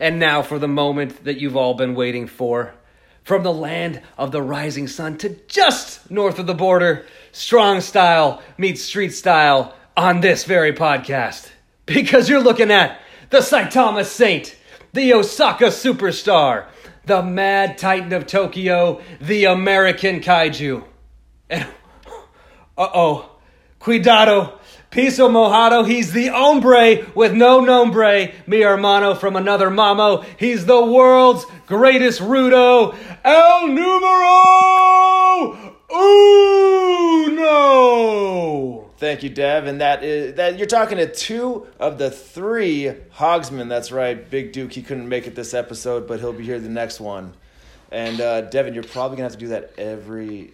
[0.00, 2.74] And now for the moment that you've all been waiting for.
[3.22, 8.42] From the land of the rising sun to just north of the border, strong style
[8.56, 11.50] meets street style on this very podcast.
[11.84, 14.56] Because you're looking at the Saitama Saint,
[14.94, 16.66] the Osaka Superstar,
[17.04, 20.82] the Mad Titan of Tokyo, the American Kaiju.
[21.50, 21.68] And,
[22.78, 23.30] uh oh,
[23.80, 24.58] cuidado,
[24.90, 30.84] piso mojado, he's the hombre with no nombre, mi hermano from another mamo, he's the
[30.84, 34.40] world's greatest rudo, el numero
[37.50, 38.90] uno!
[38.98, 39.66] Thank you, Dev.
[39.66, 43.70] And that is that you're talking to two of the three Hogsmen.
[43.70, 44.28] That's right.
[44.28, 47.32] Big Duke, he couldn't make it this episode, but he'll be here the next one.
[47.90, 50.52] And uh, Devin, you're probably gonna have to do that every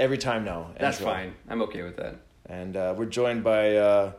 [0.00, 0.72] every time now.
[0.80, 1.34] That's so- fine.
[1.48, 2.16] I'm okay with that.
[2.48, 4.12] And uh, we're joined by uh,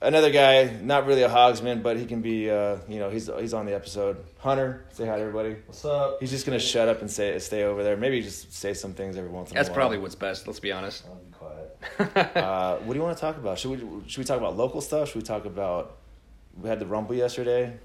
[0.00, 2.50] another guy, not really a Hogsman, but he can be.
[2.50, 4.24] Uh, you know, he's he's on the episode.
[4.38, 5.56] Hunter, say hi to everybody.
[5.66, 6.18] What's up?
[6.20, 7.96] He's just gonna shut up and say stay over there.
[7.96, 9.74] Maybe just say some things every once in That's a while.
[9.74, 11.04] That's probably what's best, let's be honest.
[11.06, 11.60] I'll be quiet.
[12.44, 13.58] Uh, what do you want to talk about?
[13.58, 15.08] Should we should we talk about local stuff?
[15.08, 15.96] Should we talk about
[16.60, 17.76] we had the rumble yesterday?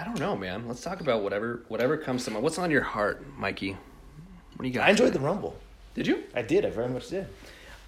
[0.00, 0.66] I don't know, man.
[0.66, 2.42] Let's talk about whatever whatever comes to mind.
[2.42, 3.72] What's on your heart, Mikey?
[3.72, 4.86] What do you got?
[4.86, 5.56] I enjoyed the rumble.
[5.94, 6.24] Did you?
[6.34, 6.64] I did.
[6.64, 7.26] I very much did.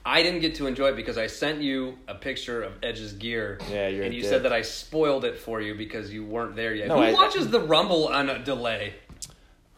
[0.04, 3.58] I didn't get to enjoy it because I sent you a picture of Edge's gear.
[3.70, 4.30] Yeah, you're and you dick.
[4.30, 6.88] said that I spoiled it for you because you weren't there yet.
[6.88, 8.94] No, Who I- watches the Rumble on a delay?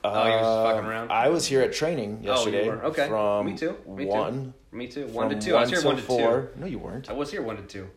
[0.02, 1.10] Oh, you're just fucking around?
[1.10, 2.60] Uh, I was here at training yesterday.
[2.62, 3.08] oh, you were okay.
[3.08, 3.76] From me too.
[3.86, 4.54] Me one.
[4.70, 4.76] too.
[4.76, 5.06] Me too.
[5.08, 5.56] One to from two.
[5.56, 6.50] I was here one to four.
[6.54, 6.60] two.
[6.60, 7.10] No, you weren't.
[7.10, 7.88] I was here one to two.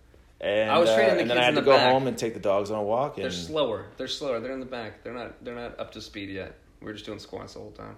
[0.42, 1.90] And, I was training uh, the and then kids I had to go back.
[1.94, 3.16] home and take the dogs on a walk.
[3.16, 3.86] And They're slower.
[3.96, 4.42] They're slower.
[4.42, 5.02] They're in the back.
[5.04, 5.42] They're not.
[5.46, 6.56] They're not up to speed yet.
[6.82, 7.96] We were just doing squats the whole time.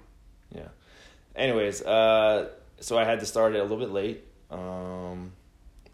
[0.54, 0.68] yeah.
[1.36, 4.24] Anyways, uh, so I had to start it a little bit late.
[4.52, 5.32] Um,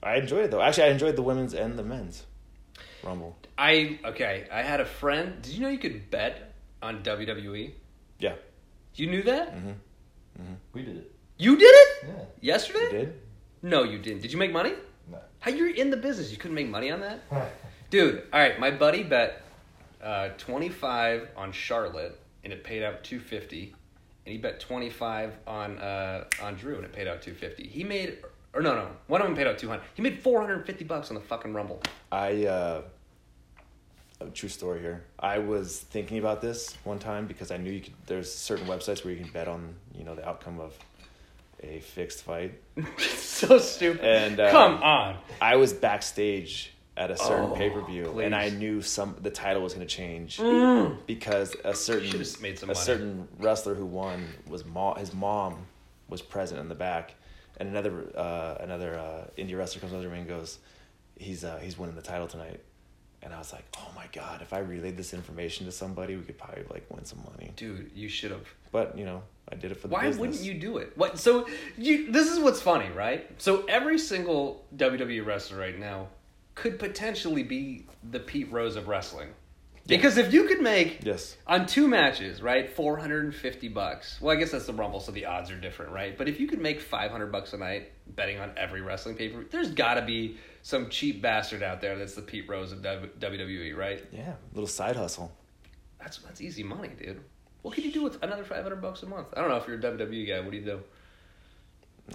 [0.04, 0.62] I enjoyed it though.
[0.62, 2.24] Actually, I enjoyed the women's and the men's
[3.04, 3.38] rumble.
[3.58, 4.48] I okay.
[4.52, 5.42] I had a friend.
[5.42, 7.72] Did you know you could bet on WWE?
[8.20, 8.36] Yeah,
[8.96, 9.56] You knew that?
[9.56, 9.70] Mm-hmm.
[9.70, 10.54] Mm-hmm.
[10.74, 11.12] We did it.
[11.38, 12.24] You did it Yeah.
[12.41, 12.84] yesterday?
[12.86, 13.14] you did.
[13.64, 14.22] No, you didn't.
[14.22, 14.74] Did you make money?
[15.12, 15.18] No.
[15.40, 16.31] How you're in the business?
[16.31, 17.22] You couldn't make money on that,
[17.90, 18.24] dude.
[18.31, 19.41] All right, my buddy bet
[20.03, 23.75] uh, twenty five on Charlotte, and it paid out two fifty,
[24.26, 27.68] and he bet twenty five on uh, on Drew, and it paid out two fifty.
[27.68, 28.20] He made,
[28.54, 29.84] or no, no, one of them paid out two hundred.
[29.96, 31.82] He made four hundred fifty bucks on the fucking Rumble.
[32.12, 32.82] I uh
[34.22, 35.04] a true story here.
[35.20, 39.04] I was thinking about this one time because I knew you could there's certain websites
[39.04, 40.78] where you can bet on, you know, the outcome of
[41.64, 42.59] a fixed fight.
[42.98, 44.02] so stupid.
[44.03, 48.81] And, uh, come on, I was backstage at a certain Oh, pay-per-view and I knew
[48.81, 50.38] some the title was going to change
[51.07, 52.85] because a certain made some a money.
[52.85, 55.66] certain wrestler who won was mo- his mom
[56.09, 57.16] was present in the back
[57.57, 60.59] and another uh, another uh, indie wrestler comes over to me and goes
[61.16, 62.59] he's uh, he's winning the title tonight
[63.23, 66.23] and I was like oh my god if I relayed this information to somebody we
[66.23, 68.47] could probably like win some money dude, you should have.
[68.72, 69.22] but you know
[69.52, 70.19] I did it for the Why business.
[70.19, 70.94] wouldn't you do it?
[70.97, 71.19] What?
[71.19, 71.47] So
[71.78, 72.09] you.
[72.12, 73.29] This is what's funny, right?
[73.41, 76.08] So every single WWE wrestler right now
[76.56, 79.29] could potentially be the Pete Rose of wrestling,
[79.88, 84.19] because if you could make yes on two matches, right, four hundred and fifty bucks.
[84.22, 86.17] Well, I guess that's the Rumble, so the odds are different, right?
[86.17, 89.29] But if you could make five hundred bucks a night betting on every wrestling pay
[89.29, 92.72] per view, there's got to be some cheap bastard out there that's the Pete Rose
[92.72, 94.06] of WWE, right?
[94.11, 95.31] yeah little side hustle
[96.00, 97.22] That's that's easy money, dude.
[97.63, 99.28] What could you do with another five hundred bucks a month?
[99.35, 100.40] I don't know if you're a WWE guy.
[100.40, 100.79] What do you do?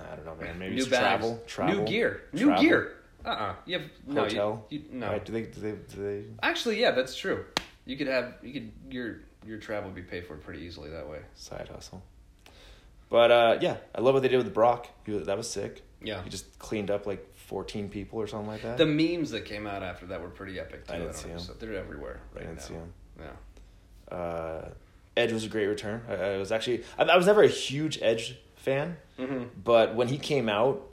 [0.01, 2.63] I don't know man maybe new bags, travel travel new gear, new travel.
[2.63, 2.96] gear.
[3.27, 5.09] Uh uh You have no you- hotel You, no.
[5.09, 7.45] Right, do they do they do they Actually, yeah, that's true.
[7.85, 9.17] You could have you could your
[9.47, 11.21] your travel would be paid for pretty easily that way.
[11.35, 12.03] side hustle.
[13.09, 14.89] But uh, yeah, I love what they did with Brock.
[15.05, 15.83] He was, that was sick.
[16.03, 16.23] Yeah.
[16.25, 18.77] He just cleaned up like fourteen people or something like that.
[18.79, 20.93] The memes that came out after that were pretty epic too.
[20.95, 21.39] I didn't don't see know, 'em.
[21.41, 22.63] so They're everywhere right I didn't now.
[22.63, 22.93] see him.
[23.21, 24.17] Yeah.
[24.17, 24.69] Uh,
[25.17, 26.03] Edge was a great return.
[26.09, 29.45] I, I was actually I, I was never a huge Edge fan, Mm-hmm.
[29.63, 30.93] but when he came out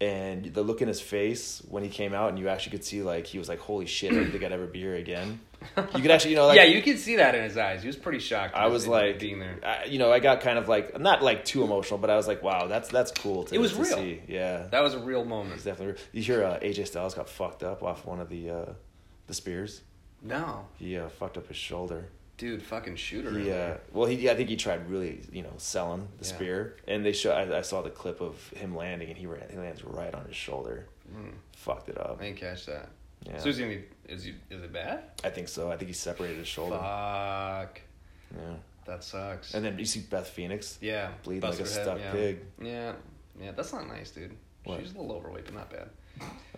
[0.00, 3.02] and the look in his face when he came out and you actually could see
[3.02, 5.40] like he was like holy shit I don't think I'd ever be here again.
[5.76, 7.82] You could actually you know like yeah, you could see that in his eyes.
[7.82, 8.54] He was pretty shocked.
[8.54, 9.58] I was like, being there.
[9.64, 12.28] I, you know, I got kind of like not like too emotional, but I was
[12.28, 13.44] like, wow, that's that's cool.
[13.44, 13.96] To, It was to real.
[13.96, 14.22] See.
[14.28, 15.56] Yeah, That was a real moment.
[15.56, 16.00] It's definitely.
[16.12, 18.72] You hear uh, AJ Styles got fucked up off one of the uh,
[19.26, 19.82] the spears.
[20.22, 22.08] No, He uh, fucked up his shoulder.
[22.38, 23.38] Dude, fucking shooter.
[23.38, 26.34] He uh, well, he I think he tried really you know selling the Yeah.
[26.34, 27.32] spear, and they show.
[27.32, 30.24] I, I saw the clip of him landing, and he ran, he lands right on
[30.26, 30.86] his shoulder.
[31.14, 32.16] Mm, Fucked it up.
[32.20, 32.88] I didn't catch that.
[33.26, 33.80] Yeah, So is he?
[34.08, 34.34] Is he?
[34.50, 35.02] Is it bad?
[35.24, 35.70] I think so.
[35.70, 36.76] I think he separated his shoulder.
[36.76, 37.80] Fuck.
[38.34, 38.54] Yeah,
[38.86, 39.54] That sucks.
[39.54, 42.12] and then you see Beth Phoenix yeah, bleeding like a busted her stuck yeah.
[42.12, 42.38] pig.
[42.62, 42.92] Yeah,
[43.40, 44.32] yeah, that's not nice, dude.
[44.64, 44.80] What?
[44.80, 45.88] She's a little overweight, but not bad.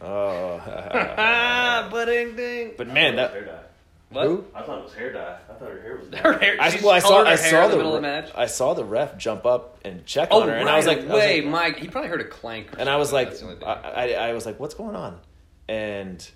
[0.01, 2.73] Oh, Ah, but ding ding.
[2.77, 3.71] but man, that They're not.
[4.11, 4.27] What?
[4.27, 4.45] Who?
[4.55, 5.39] I thought it was hair dye.
[5.49, 6.19] I thought her hair was dye.
[6.19, 6.57] Her hair.
[6.61, 8.31] I, well, I saw I saw the the, middle of the match.
[8.35, 10.87] I saw the ref jump up and check Oh, on her, right and I was
[10.87, 11.77] like, "Wait, was like, Mike.
[11.79, 12.73] He probably heard a clank.
[12.75, 13.69] Or and I was like, That's the only thing.
[13.69, 15.21] I, I, I was like, what's going on?
[15.69, 16.29] And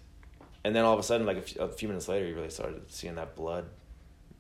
[0.65, 2.51] and then all of a sudden, like a few, a few minutes later, you really
[2.51, 3.67] started seeing that blood,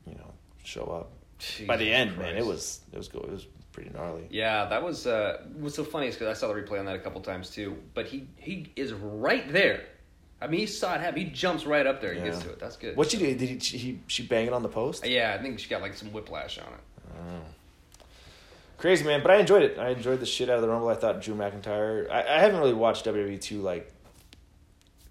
[0.06, 0.32] you know,
[0.62, 1.10] show up.
[1.66, 4.28] By the Jesus end, man, it was it was go it was pretty gnarly.
[4.30, 6.94] Yeah, that was uh, what's so funny is because I saw the replay on that
[6.94, 7.76] a couple times too.
[7.92, 9.84] But he he is right there.
[10.40, 11.20] I mean, he saw it happen.
[11.20, 12.12] He jumps right up there.
[12.14, 12.44] He gets Yeah.
[12.44, 12.58] to it.
[12.58, 12.96] That's good.
[12.96, 13.34] What she do?
[13.34, 15.04] Did he, she, he she bang it on the post?
[15.04, 16.80] Uh, yeah, I think she got like some whiplash on it.
[17.16, 18.04] Oh.
[18.76, 19.78] Crazy man, but I enjoyed it.
[19.78, 20.88] I enjoyed the shit out of the Rumble.
[20.88, 22.10] I thought Drew McIntyre.
[22.10, 23.90] I, I haven't really watched WWE two like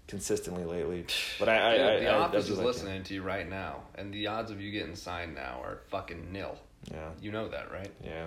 [0.06, 1.06] consistently lately,
[1.38, 2.68] but I, I, Dude, I, the I, I office do is like it.
[2.68, 6.30] listening to you right now, and the odds of you getting signed now are fucking
[6.30, 6.56] nil.
[6.92, 7.90] Yeah, You know that, right?
[8.04, 8.26] yeah,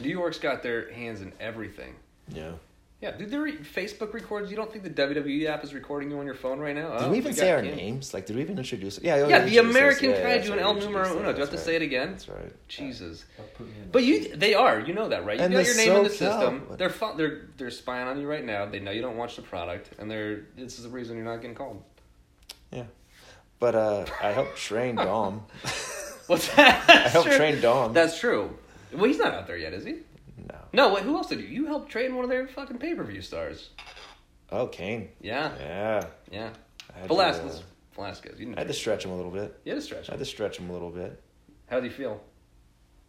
[0.00, 1.94] New York's got their hands in everything.
[2.28, 2.52] yeah.
[3.00, 4.50] Yeah, dude, their Facebook records.
[4.50, 6.98] You don't think the WWE app is recording you on your phone right now?
[6.98, 8.12] Did Oh, we even got say our Cam- names?
[8.12, 9.04] Like, did we even introduce it?
[9.04, 11.20] Yeah, Yeah, the American yeah, Kaiju that's and right, El Numero Uno.
[11.20, 12.10] Do I have to that's say it again?
[12.10, 12.52] That's right.
[12.66, 13.24] Jesus.
[13.36, 14.80] Don't put me in But you, they are.
[14.80, 15.38] You know that, right?
[15.38, 16.12] You And got your name in the SoCal.
[16.12, 16.66] system.
[16.76, 18.66] They're fu- they're they're spying on you right now.
[18.66, 21.36] They know you don't watch the product, and they're this is the reason you're not
[21.40, 21.80] getting called.
[22.72, 22.84] Yeah,
[23.60, 25.42] but uh, I helped train Dom.
[26.26, 26.84] What's that?
[26.90, 27.36] I helped true.
[27.36, 27.92] train Dom.
[27.92, 28.58] That's true.
[28.92, 29.98] Well, he's not out there yet, is he?
[30.72, 30.92] No.
[30.94, 31.46] Wait, who else did you?
[31.46, 33.70] You helped train one of their fucking pay per view stars.
[34.50, 35.10] Oh, Cain.
[35.20, 36.06] Yeah, Yeah.
[36.30, 36.50] yeah.
[36.94, 37.56] I had Velasquez.
[37.56, 37.62] To, uh,
[37.94, 38.38] Velasquez.
[38.38, 38.58] You didn't.
[38.58, 39.58] I had to stretch him a little bit.
[39.64, 40.08] You had to stretch.
[40.08, 40.12] him.
[40.12, 41.20] I had to stretch him a little bit.
[41.66, 42.22] How do you feel?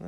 [0.03, 0.07] Eh,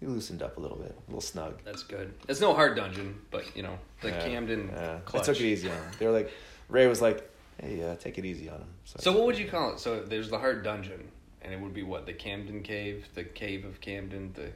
[0.00, 1.60] He loosened up a little bit, a little snug.
[1.64, 2.14] That's good.
[2.28, 5.00] It's no Hart dungeon, but you know the Yeah, Camden Yeah.
[5.12, 5.90] I took it easy on him.
[5.98, 6.30] They were like,
[6.70, 7.28] Ray was like,
[7.60, 9.80] "Hey, uh, take it easy on him." So what would you call it?
[9.80, 11.10] So there's the Hart dungeon,
[11.42, 14.52] and it would be what the Camden Cave, the Cave of Camden, the.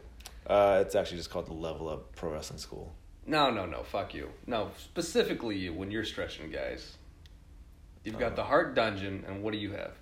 [0.47, 2.95] Uh, it's actually just called the Level Up Pro Wrestling School.
[3.27, 3.83] No, no, no.
[3.83, 4.29] Fuck you.
[4.47, 6.97] No, specifically you when you're stretching guys.
[8.05, 8.37] You've got Uh.
[8.37, 9.93] the Hart dungeon, and what do you have?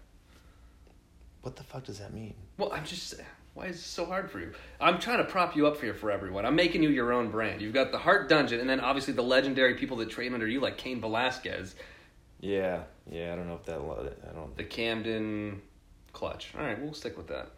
[1.42, 2.34] What the fuck does that mean?
[2.58, 3.14] Well, I'm just.
[3.54, 4.52] Why is this so hard for you?
[4.80, 6.46] I'm trying to prop you up here for everyone.
[6.46, 7.60] I'm making you your own brand.
[7.60, 10.58] You've got the Hart Dungeon, and then obviously the legendary people that train under you,
[10.60, 11.74] like Cain Velasquez,
[12.40, 13.32] Yeah, yeah.
[13.32, 13.74] I don't know if that.
[13.78, 14.56] I don't.
[14.56, 15.60] the Camden
[16.12, 16.54] Clutch.
[16.58, 17.50] All right, we'll stick with that.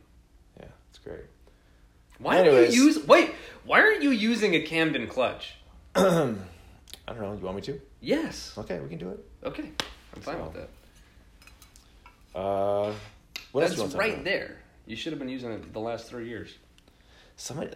[0.58, 1.24] Yeah, it's great.
[2.18, 2.70] Why Anyways.
[2.70, 3.06] do you use?
[3.06, 3.32] Wait,
[3.64, 5.54] why aren't you using a Camden Clutch?
[5.94, 7.32] I don't know.
[7.34, 7.80] You want me to?
[8.00, 8.54] Yes.
[8.56, 9.24] Okay, we can do it.
[9.44, 9.70] Okay,
[10.14, 10.68] I'm fine So, with that.
[12.38, 12.92] Uh,
[13.52, 14.24] what else That's do you want to talk right about?
[14.24, 14.56] there.
[14.86, 16.54] You should have been using it the last three years.
[17.36, 17.70] Somebody,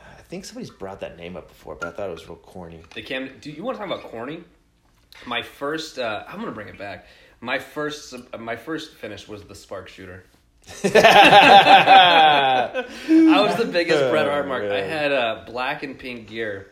[0.00, 2.82] I think somebody's brought that name up before, but I thought it was real corny.
[2.94, 3.38] The Camden.
[3.40, 4.42] Do you want to talk about corny?
[5.26, 5.98] My first.
[5.98, 7.06] Uh, I'm gonna bring it back.
[7.40, 8.14] My first.
[8.14, 10.24] uh, My first finish was the spark shooter.
[11.84, 14.64] I was the biggest Bret Hart mark.
[14.64, 16.68] I had uh, black and pink gear,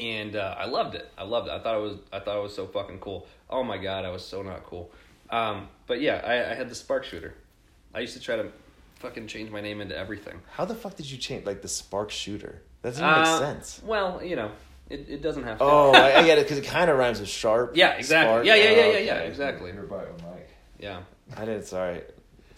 [0.00, 1.10] and uh, I loved it.
[1.16, 1.52] I loved it.
[1.52, 1.96] I thought it was.
[2.12, 3.26] I thought it was so fucking cool.
[3.50, 4.90] Oh my god, I was so not cool.
[5.30, 7.34] Um, but yeah, I, I had the spark shooter.
[7.94, 8.48] I used to try to
[8.96, 10.40] fucking change my name into everything.
[10.52, 12.62] How the fuck did you change like the spark shooter?
[12.82, 13.80] That doesn't Uh, make sense.
[13.84, 14.50] Well, you know,
[14.90, 15.64] it, it doesn't have to.
[15.64, 17.76] Oh, I, I get it because it kind of rhymes with sharp.
[17.76, 18.28] yeah, exactly.
[18.30, 18.44] spark.
[18.46, 19.72] Yeah, yeah, yeah, Oh, yeah, yeah, exactly.
[19.72, 20.50] You're with Mike.
[20.78, 21.00] Yeah.
[21.36, 21.64] I didn't.
[21.64, 22.02] Sorry,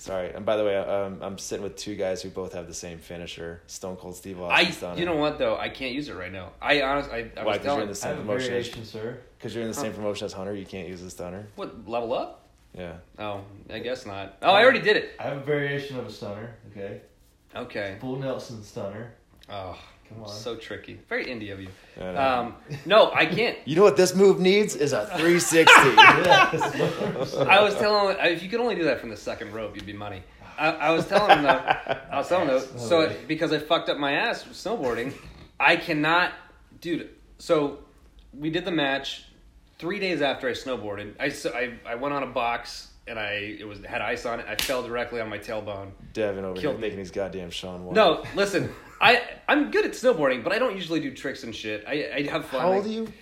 [0.07, 0.33] sorry.
[0.33, 2.99] And by the way, um, I'm sitting with two guys who both have the same
[2.99, 4.89] finisher: Stone Cold Steve Austin.
[4.91, 6.53] I, you know what though, I can't use it right now.
[6.63, 7.57] I honestly, I, I Why?
[7.57, 8.49] was Because you're in the same promotion.
[8.49, 9.19] variation, sir.
[9.39, 11.47] Because you're in the same promotion as Hunter, you can't use the stunner.
[11.57, 12.43] what level up?
[12.75, 12.97] Yeah.
[13.19, 14.37] Oh, I guess not.
[14.43, 15.13] Oh, I already did it.
[15.19, 16.55] I have a variation of a stunner.
[16.71, 17.01] Okay,
[17.55, 17.97] Okay.
[18.01, 19.13] Bull Nelson stunner.
[19.49, 19.79] Oh,
[20.09, 20.29] Come on.
[20.29, 21.01] so tricky.
[21.09, 21.69] Very indie of you.
[21.97, 22.19] I know.
[22.21, 23.57] Um, no, I can't.
[23.67, 25.73] you know what this move needs is a 360.
[27.47, 29.87] I was telling him if you could only do that from the second rope, you'd
[29.87, 30.23] be money.
[30.59, 31.51] I, I was telling him though.
[32.11, 32.67] I was telling him though.
[32.79, 33.17] So Okay.
[33.29, 35.13] because I fucked up my ass with snowboarding,
[35.61, 36.33] I cannot,
[36.81, 37.11] dude.
[37.39, 37.79] So
[38.33, 39.25] we did the match
[39.79, 41.15] three days after I snowboarded.
[41.21, 44.41] I so I, I went on a box and I it was had ice on
[44.41, 44.47] it.
[44.49, 45.91] I fell directly on my tailbone.
[46.15, 46.81] Devin over here Killed me.
[46.83, 47.95] making these goddamn Shaun White.
[47.95, 48.71] No, listen.
[49.01, 51.85] I I'm good at snowboarding, but I don't usually do tricks and shit.
[51.87, 52.61] I I have fun.
[52.61, 53.13] How old I- are you?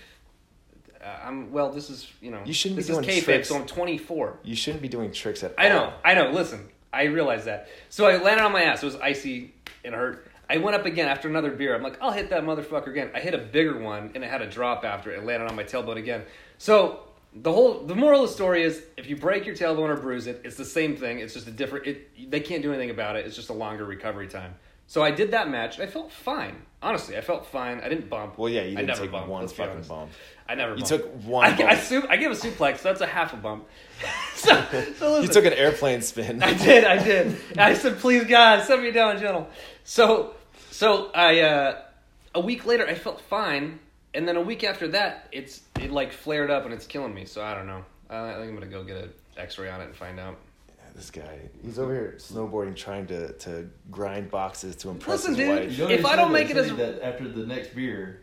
[1.03, 1.71] Uh, I'm well.
[1.71, 2.41] This is you know.
[2.45, 3.49] You shouldn't be this doing is kayfabe, tricks.
[3.49, 4.39] so I'm 24.
[4.43, 5.93] You shouldn't be doing tricks at I know, all.
[6.05, 6.31] I know.
[6.31, 7.69] Listen, I realize that.
[7.91, 8.83] So I landed on my ass.
[8.83, 9.53] It was icy
[9.85, 10.27] and hurt.
[10.49, 11.75] I went up again after another beer.
[11.75, 13.11] I'm like, I'll hit that motherfucker again.
[13.15, 15.19] I hit a bigger one and it had a drop after it.
[15.19, 16.23] It landed on my tailbone again.
[16.59, 17.01] So
[17.35, 20.27] the whole the moral of the story is if you break your tailbone or bruise
[20.27, 21.19] it, it's the same thing.
[21.19, 21.87] It's just a different.
[21.87, 23.27] It they can't do anything about it.
[23.27, 24.55] It's just a longer recovery time.
[24.87, 25.81] So I did that match.
[25.81, 26.57] I felt fine.
[26.83, 27.81] Honestly, I felt fine.
[27.81, 28.37] I didn't bump.
[28.39, 30.11] Well, yeah, you I didn't never take bumped, one fucking bump.
[30.47, 30.73] I never.
[30.73, 30.89] You bumped.
[30.89, 31.81] took one I, I, bump.
[31.81, 32.79] su- I gave a suplex.
[32.79, 33.67] So that's a half a bump.
[34.35, 34.63] so,
[34.99, 36.43] so You took an airplane spin.
[36.43, 37.37] I did, I did.
[37.57, 39.49] I said, "Please God, set me down, gentle."
[39.85, 40.35] So,
[40.71, 41.81] so I uh,
[42.35, 43.79] a week later, I felt fine,
[44.13, 47.25] and then a week after that, it's it like flared up and it's killing me.
[47.25, 47.83] So I don't know.
[48.11, 50.37] I I think I'm gonna go get an X-ray on it and find out.
[50.95, 51.39] This guy.
[51.63, 55.73] He's over here snowboarding, trying to to grind boxes to impress Listen, his dude, wife.
[55.79, 58.23] You know If I don't make it as- that after the next beer,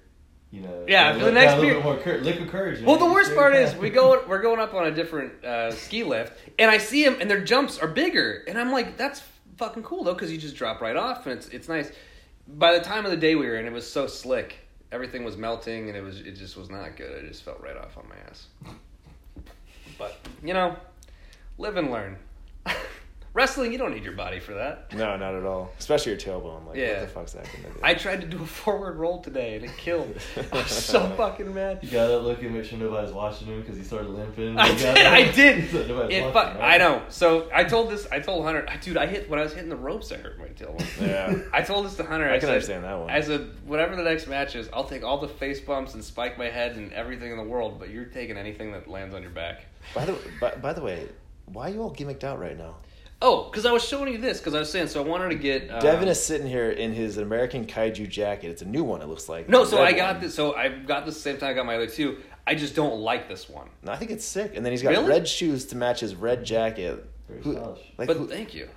[0.52, 0.86] you know.
[0.88, 2.80] Yeah, got for the next beer- more cour- liquid courage.
[2.80, 3.08] you Well, know?
[3.08, 6.34] the worst part is we go we're going up on a different uh, ski lift,
[6.60, 9.22] and I see them, and their jumps are bigger, and I'm like, that's
[9.58, 11.92] fucking cool though, because you just drop right off, and it's it's nice.
[12.48, 14.56] By the time of the day we were in, it was so slick,
[14.92, 17.22] everything was melting, and it was it just was not good.
[17.24, 18.48] I just felt right off on my ass.
[19.98, 20.76] But you know,
[21.58, 22.18] live and learn.
[23.34, 24.94] Wrestling, you don't need your body for that.
[24.94, 25.72] No, not at all.
[25.80, 26.68] Especially your tailbone.
[26.68, 27.00] Like, Yeah.
[27.00, 27.80] what the fuck's that gonna do?
[27.82, 30.14] I tried to do a forward roll today, and it killed.
[30.52, 31.80] I was so fucking mad.
[31.82, 34.60] You got up looking, make sure nobody's watching him because he started limping.
[34.60, 35.06] I You got did.
[35.06, 35.60] up- I did.
[35.62, 36.74] He said nobody's It watching, fu- right?
[36.74, 37.04] I know.
[37.08, 38.06] So I told this.
[38.12, 38.98] I told Hunter, dude.
[38.98, 40.12] I hit when I was hitting the ropes.
[40.12, 41.08] I hurt my tailbone.
[41.08, 41.34] Yeah.
[41.54, 42.26] I told this to Hunter.
[42.28, 43.10] I I, can said, understand that one.
[43.10, 46.38] I said, whatever the next match is, I'll take all the face bumps and spike
[46.38, 47.80] my head and everything in the world.
[47.80, 49.68] But you're taking anything that lands on your back.
[49.96, 51.08] By the by, by the way,
[51.54, 52.76] why are you all gimmicked out right now?
[53.24, 54.40] Oh, because I was showing you this.
[54.40, 55.70] Because I was saying, so I wanted to get.
[55.70, 58.48] Um, Devin is sitting here in his American Kaiju jacket.
[58.48, 59.02] It's a new one.
[59.02, 59.48] It looks like.
[59.48, 60.24] No, It's so I got one.
[60.24, 60.34] this.
[60.34, 62.18] So I got this the same time I got my other two.
[62.48, 63.70] I just don't like this one.
[63.84, 64.54] No, I think it's sick.
[64.56, 65.08] And then he's got Really?
[65.08, 67.06] red shoes to match his red jacket.
[67.30, 67.54] Very Who-
[67.98, 68.68] like, but who- thank you.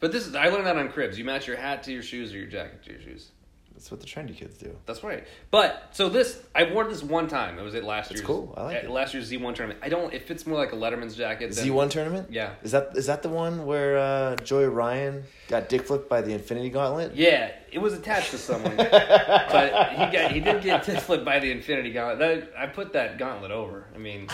[0.00, 1.16] But this is I learned that on cribs.
[1.16, 3.28] You match your hat to your shoes or your jacket to your shoes.
[3.74, 4.74] That's what the trendy kids do.
[4.86, 5.26] That's right.
[5.50, 7.58] But so this, I wore this one time.
[7.58, 8.26] It was at last It's year's.
[8.26, 8.54] cool.
[8.56, 8.90] I like at it.
[8.90, 9.80] Last year's Z one tournament.
[9.82, 10.14] I don't.
[10.14, 11.46] It fits more like a Letterman's jacket.
[11.46, 12.30] than- Z one tournament.
[12.30, 12.54] Yeah.
[12.62, 16.32] Is that is that the one where uh, Joey Ryan got dick flipped by the
[16.32, 17.16] Infinity Gauntlet?
[17.16, 21.40] Yeah, it was attached to someone, but he got he did get dick flipped by
[21.40, 22.18] the Infinity Gauntlet.
[22.20, 23.86] That, I put that gauntlet over.
[23.92, 24.28] I mean,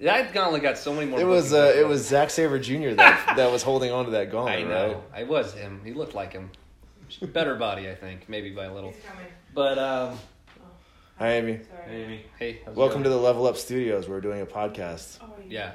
[0.00, 1.20] that gauntlet got so many more.
[1.20, 2.94] It was uh, it was Zack Sabre Jr.
[2.94, 5.02] that that was holding on to that gauntlet, I know.
[5.12, 5.20] right?
[5.20, 5.82] I was him.
[5.84, 6.50] He looked like him.
[7.22, 8.90] Better body, I think, maybe by a little.
[8.90, 9.26] He's coming.
[9.54, 10.18] But um,
[11.18, 11.60] Hi, Amy.
[11.70, 12.02] Sorry.
[12.02, 12.20] Amy.
[12.38, 13.20] hey, how's it Welcome to going?
[13.20, 14.08] the Level Up Studios.
[14.08, 15.18] We're doing a podcast.
[15.22, 15.72] Oh, Yeah.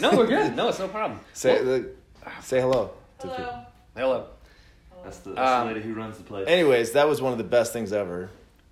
[0.00, 0.56] No, we're good.
[0.56, 1.20] No, it's no problem.
[1.32, 1.90] Say Well- the,
[2.42, 2.90] say hello.
[3.20, 3.44] to people.
[3.44, 3.64] Hello.
[3.96, 4.26] Hello.
[5.04, 6.48] That's the, that's Um, the lady who runs the place.
[6.48, 8.28] Anyways, that was one of the best things ever.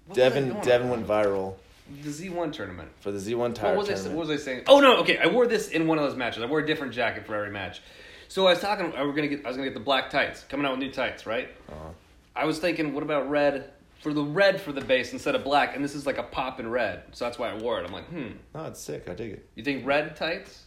[0.07, 1.55] What was I Devin going Devin went viral
[2.03, 2.91] The Z1 tournament.
[3.01, 4.17] for the Z1 Tire What was, I, tournament.
[4.19, 4.63] what was I saying?
[4.67, 5.19] Oh no, okay.
[5.19, 6.43] I wore this in one of those matches.
[6.43, 7.81] I wore a different jacket for every match.
[8.35, 8.93] So I was talking.
[8.97, 9.45] I were gonna get.
[9.45, 10.43] I was gonna get the black tights.
[10.49, 11.50] Coming out with new tights, right?
[11.69, 11.91] Uh-huh.
[12.35, 15.76] I was thinking, what about red for the red for the base instead of black?
[15.76, 17.87] And this is like a pop in red, so that's why I wore it.
[17.87, 18.31] I'm like, hmm.
[18.53, 19.09] No, it's sick.
[19.09, 19.49] I dig it.
[19.55, 20.64] You think red tights?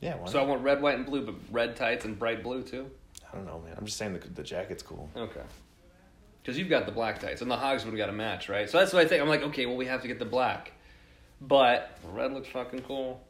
[0.00, 2.64] Yeah, why So I want red, white, and blue, but red tights and bright blue
[2.64, 2.90] too.
[3.32, 3.76] I don't know, man.
[3.78, 5.08] I'm just saying the, the jacket's cool.
[5.16, 5.42] Okay.
[6.42, 8.68] Because you've got the black tights, and the Hogs would have got a match, right?
[8.68, 9.22] So that's what I think.
[9.22, 10.72] I'm like, okay, well, we have to get the black,
[11.40, 13.22] but red looks fucking cool.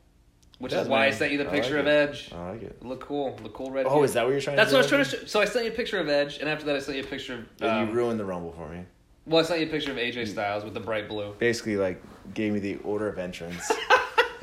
[0.59, 1.87] Which is why I sent you the picture of.
[1.87, 2.31] Edge.
[2.33, 2.85] I like it.
[2.85, 3.39] Look cool.
[3.43, 3.87] Look cool red.
[3.89, 4.97] Oh, is that what you're trying That's to what I do?
[4.99, 5.27] was trying to.
[5.27, 5.27] Show.
[5.27, 7.07] So I sent you a picture of Edge, and after that, I sent you a
[7.07, 7.69] picture of.
[7.69, 8.85] Um, you ruined the Rumble for me.
[9.27, 12.03] well, I sent you a picture of AJ Styles with the bright blue, Basically, like,
[12.35, 13.71] gave me the order of entrance.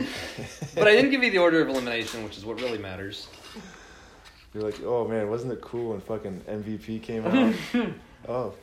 [0.75, 3.27] but I didn't give you the order of elimination, which is what really matters.
[4.53, 7.55] You're like, oh man, wasn't it cool when fucking MVP came out?
[8.27, 8.53] oh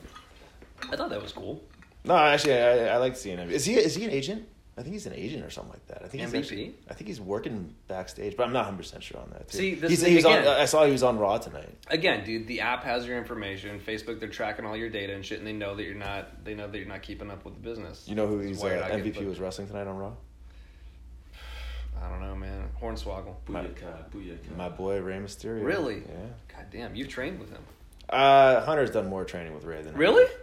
[0.90, 1.62] I thought that was cool.
[2.04, 3.50] no, actually, I, I like seeing him.
[3.50, 4.46] Is he is he an agent?
[4.78, 6.02] I think he's an agent or something like that.
[6.04, 6.38] I think he's MVP?
[6.38, 9.48] actually, I think he's working backstage, but I'm not 100 percent sure on that.
[9.48, 9.58] Too.
[9.58, 10.38] See, this he's, is- he's on.
[10.38, 11.68] again- I saw he was on Raw tonight.
[11.88, 13.80] Again, dude, the app has your information.
[13.80, 16.44] Facebook, they're tracking all your data and shit, and they know that you're not.
[16.44, 18.04] They know that you're not keeping up with the business.
[18.06, 19.26] You know who This he's why uh, you're not getting MVP booked.
[19.28, 20.12] was wrestling tonight on Raw?
[22.02, 22.68] I don't know, man.
[22.80, 23.34] Hornswoggle.
[23.48, 24.56] Booyaka, booyaka.
[24.56, 25.64] My boy Rey Mysterio.
[25.64, 25.96] Really?
[25.96, 26.26] Yeah.
[26.56, 27.62] God damn, you've trained with him.
[28.08, 30.22] Uh, Hunter's done more training with Rey than I Really?
[30.24, 30.34] have.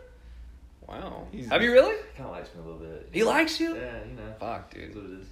[0.87, 1.27] Wow.
[1.31, 1.95] He's- Have you really?
[2.15, 3.09] Kind of likes me a little bit.
[3.11, 3.75] He likes you?
[3.75, 4.33] Yeah, you know.
[4.39, 4.95] Fuck, That's dude.
[4.95, 5.27] what it is.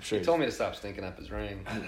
[0.00, 1.64] Sure He told me to stop stinking up his ring.
[1.66, 1.84] I know.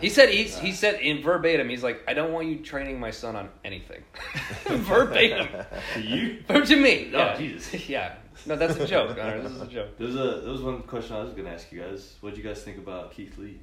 [0.00, 3.12] He said he's, he said in verbatim, he's like, I don't want you training my
[3.12, 4.02] son on anything.
[4.64, 5.48] verbatim.
[5.94, 6.42] To you?
[6.50, 7.12] Or to me.
[7.14, 7.36] Oh, yeah.
[7.38, 7.88] Jesus.
[7.88, 8.14] yeah.
[8.46, 9.40] No, that's a joke, Hunter.
[9.42, 9.96] This is a joke.
[9.96, 12.16] There's a there was one question I was gonna ask you guys.
[12.20, 13.60] What did you guys think about Keith Lee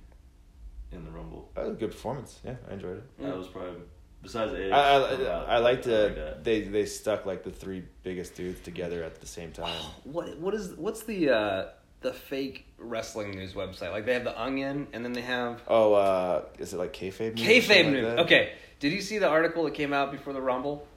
[0.93, 1.51] in the Rumble?
[1.55, 2.39] That was a good performance.
[2.45, 3.03] Yeah, I enjoyed it.
[3.21, 3.81] That was probably
[4.21, 4.71] besides Edge.
[4.71, 6.43] I, I, uh, I liked I uh, like that.
[6.43, 9.75] they they stuck like the three biggest dudes together at the same time.
[10.03, 11.65] What what is what's the uh
[12.01, 13.91] the fake wrestling news website?
[13.91, 17.35] Like they have the Onion, and then they have Oh, uh, is it like kayfabe
[17.35, 17.47] news?
[17.47, 18.05] kayfabe something like news.
[18.05, 18.19] that?
[18.21, 20.87] okay, did you see the article that came out before the Rumble?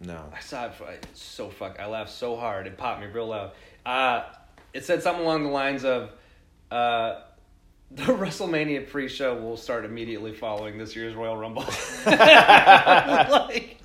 [0.00, 0.24] No.
[0.34, 0.72] I saw it.
[1.10, 1.80] It's so fuck.
[1.80, 2.66] I laughed so hard.
[2.66, 3.52] It popped me real loud.
[3.86, 4.24] Uh,
[4.74, 6.10] it said something along the lines of,
[6.70, 7.20] uh,
[7.90, 11.62] "The WrestleMania pre-show will start immediately following this year's Royal Rumble."
[12.06, 13.78] like,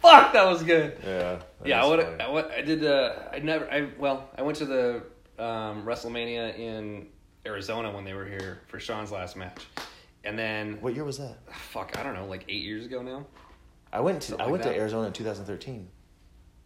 [0.00, 0.96] fuck, that was good.
[1.04, 1.38] Yeah.
[1.64, 2.20] yeah, I is would.
[2.20, 2.84] I, would- I did.
[2.84, 3.70] Uh, I never.
[3.70, 5.02] I well, I went to the
[5.38, 7.06] um, WrestleMania in
[7.46, 9.66] Arizona when they were here for Shawn's last match,
[10.24, 11.36] and then What year was that?
[11.52, 13.26] fuck, I don't know, like eight years ago now.
[13.92, 14.78] I went to Something I went like to.
[14.78, 15.88] Arizona in 2013.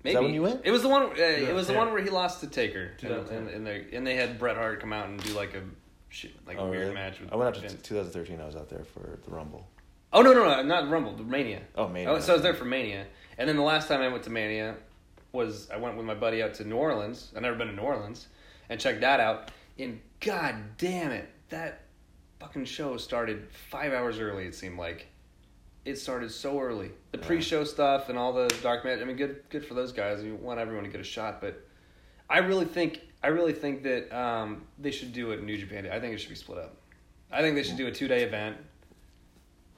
[0.02, 0.62] Maybe that when you went?
[0.64, 1.02] It was the one.
[1.04, 4.04] Uh, it was the one where he lost to Taker, and, and, and they and
[4.04, 5.62] they had Bret Hart come out and do like a
[6.12, 6.94] shit, like Oh, weird really?
[6.94, 7.20] match.
[7.20, 7.74] With I went out to Vince.
[7.74, 8.40] t- 2013.
[8.40, 9.66] I was out there for the Rumble.
[10.12, 11.62] Oh no no no not Rumble the Mania.
[11.74, 12.10] Oh, Mania.
[12.10, 13.06] Oh, so I was there for Mania,
[13.38, 14.76] and then the last time I went to Mania
[15.32, 17.32] was I went with my buddy out to New Orleans.
[17.34, 18.28] I've never been to New Orleans,
[18.68, 19.50] and checked that out.
[19.78, 21.80] And god damn it, that
[22.40, 24.44] fucking show started five hours early.
[24.44, 25.06] It seemed like
[25.86, 26.90] it started so early.
[27.12, 27.26] The Yeah.
[27.26, 29.00] pre-show stuff and all the dark match.
[29.00, 30.22] I mean, good good for those guys.
[30.22, 31.58] You want everyone to get a shot, but
[32.28, 35.88] I really think I really think that um, they should do it in New Japan.
[35.90, 36.76] I think it should be split up.
[37.30, 38.56] I think they should do a two-day event.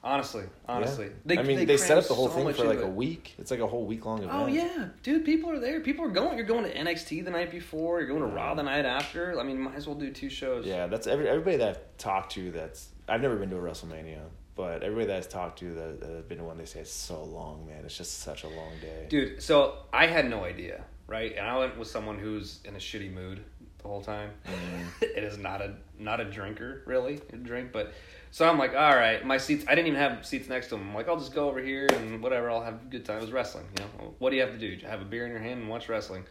[0.03, 1.39] Honestly, honestly, Yeah.
[1.39, 3.33] I mean, they, set up the whole so thing for like a week.
[3.39, 4.31] It's like a whole week long event.
[4.33, 5.79] Oh yeah, dude, people are there.
[5.79, 6.37] People are going.
[6.37, 7.99] You're going to NXT the night before.
[8.01, 9.39] You're going to Raw the night after.
[9.39, 10.63] I mean, might as well do two shows.
[10.67, 12.51] Yeah, that's every, everybody that I've talked to.
[12.51, 14.19] That's I've never been to a WrestleMania,
[14.55, 16.91] but everybody that I've talked to that, that have been to one, they say it's
[16.93, 17.83] so long, man.
[17.83, 19.07] It's just such a long day.
[19.09, 19.41] dude.
[19.41, 21.35] So I had no idea, right?
[21.37, 23.43] And I went with someone who's in a shitty mood
[23.81, 24.31] the whole time.
[24.45, 24.85] Mm.
[25.01, 27.93] it is not a not a drinker really, a drink, but.
[28.31, 29.63] So I'm like, all right, my seats.
[29.65, 30.89] I didn't even have seats next to him.
[30.89, 32.51] I'm like, I'll just go over here and whatever.
[32.51, 33.19] I'll have a good time.
[33.19, 34.13] It was wrestling, you know.
[34.19, 34.85] What do you have to do?
[34.85, 36.25] Have a beer in your hand and watch wrestling.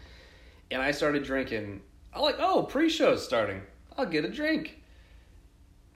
[0.70, 1.80] And I started drinking.
[2.12, 3.62] I'm like, oh, pre-show's starting.
[3.96, 4.82] I'll get a drink.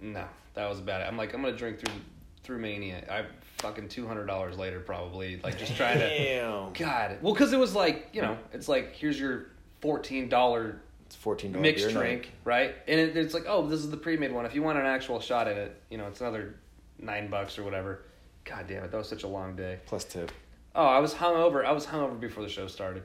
[0.00, 1.04] No, that was about it.
[1.04, 2.00] I'm like, I'm gonna drink through
[2.42, 3.04] through Mania.
[3.11, 3.26] I
[3.58, 6.08] fucking two hundred dollars later, probably like just trying to.
[6.08, 6.72] Damn.
[6.72, 9.46] God, well, because it was like you know, it's like here's your
[9.80, 12.00] fourteen dollar It's fourteen dollars mixed beer night.
[12.00, 12.74] drink, right?
[12.86, 14.46] And it, it's like, oh, this is the pre-made one.
[14.46, 16.56] If you want an actual shot in it, you know, it's another
[16.98, 18.02] nine bucks or whatever.
[18.44, 19.78] God damn it, that was such a long day.
[19.86, 20.32] plus tip.
[20.74, 21.64] Oh, I was hungover.
[21.64, 23.02] I was hungover before the show started.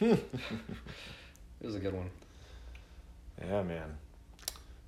[0.00, 2.10] It was a good one.
[3.40, 3.96] Yeah, man.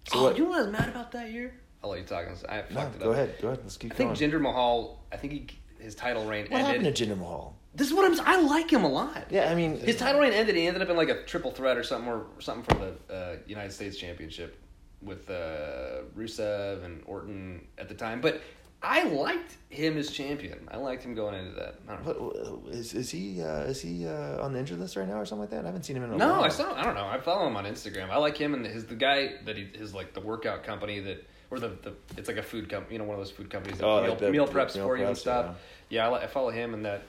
[0.08, 0.36] So oh, what?
[0.36, 1.54] you know what I was mad about that year?
[1.86, 2.26] I'll let you talk.
[2.48, 3.14] I No, fucked it go up.
[3.14, 3.34] ahead.
[3.40, 3.60] Go ahead.
[3.62, 4.30] Let's keep I think going.
[4.32, 4.98] Jinder Mahal.
[5.12, 5.46] I think he
[5.78, 6.96] his title reign what happened ended.
[6.96, 7.54] to Jinder Mahal?
[7.74, 8.20] This is what I'm.
[8.26, 9.26] I like him a lot.
[9.30, 10.56] Yeah, I mean, His title reign ended.
[10.56, 13.36] He ended up in like a triple threat or something, or something for the uh,
[13.46, 14.58] United States Championship
[15.02, 18.20] with uh, Rusev and Orton at the time.
[18.22, 18.40] But
[18.82, 20.66] I liked him as champion.
[20.70, 21.74] I liked him going into that.
[21.86, 22.60] I don't know.
[22.64, 25.26] What is is he uh, is he uh, on the injured list right now or
[25.26, 25.64] something like that?
[25.64, 26.44] I haven't seen him in a No, while.
[26.44, 26.74] I saw.
[26.74, 27.06] I don't know.
[27.06, 28.08] I follow him on Instagram.
[28.08, 31.26] I like him and his the guy that he his like the workout company that
[31.50, 32.94] or the, the it's like a food company.
[32.94, 34.74] You know, one of those food companies that Oh, meal, like the- meal the preps
[34.76, 35.56] meal for you and stuff.
[35.88, 37.02] Yeah, I, I follow him and that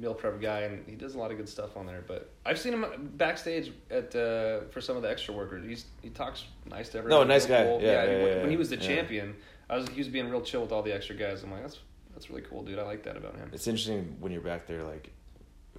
[0.00, 2.02] meal prep guy, and he does a lot of good stuff on there.
[2.06, 2.84] But I've seen him
[3.16, 5.64] backstage at uh, for some of the extra workers.
[5.66, 7.20] He's he talks nice to everyone.
[7.20, 7.64] No, nice guy.
[7.64, 7.80] cool.
[7.82, 8.82] Yeah, yeah, when, yeah, when he was the yeah.
[8.88, 9.36] champion,
[9.70, 11.42] I was he was being real chill with all the extra guys.
[11.42, 11.78] I'm like, that's
[12.14, 12.78] that's really cool, dude.
[12.78, 13.50] I like that about him.
[13.52, 15.10] It's interesting when you're back there, like,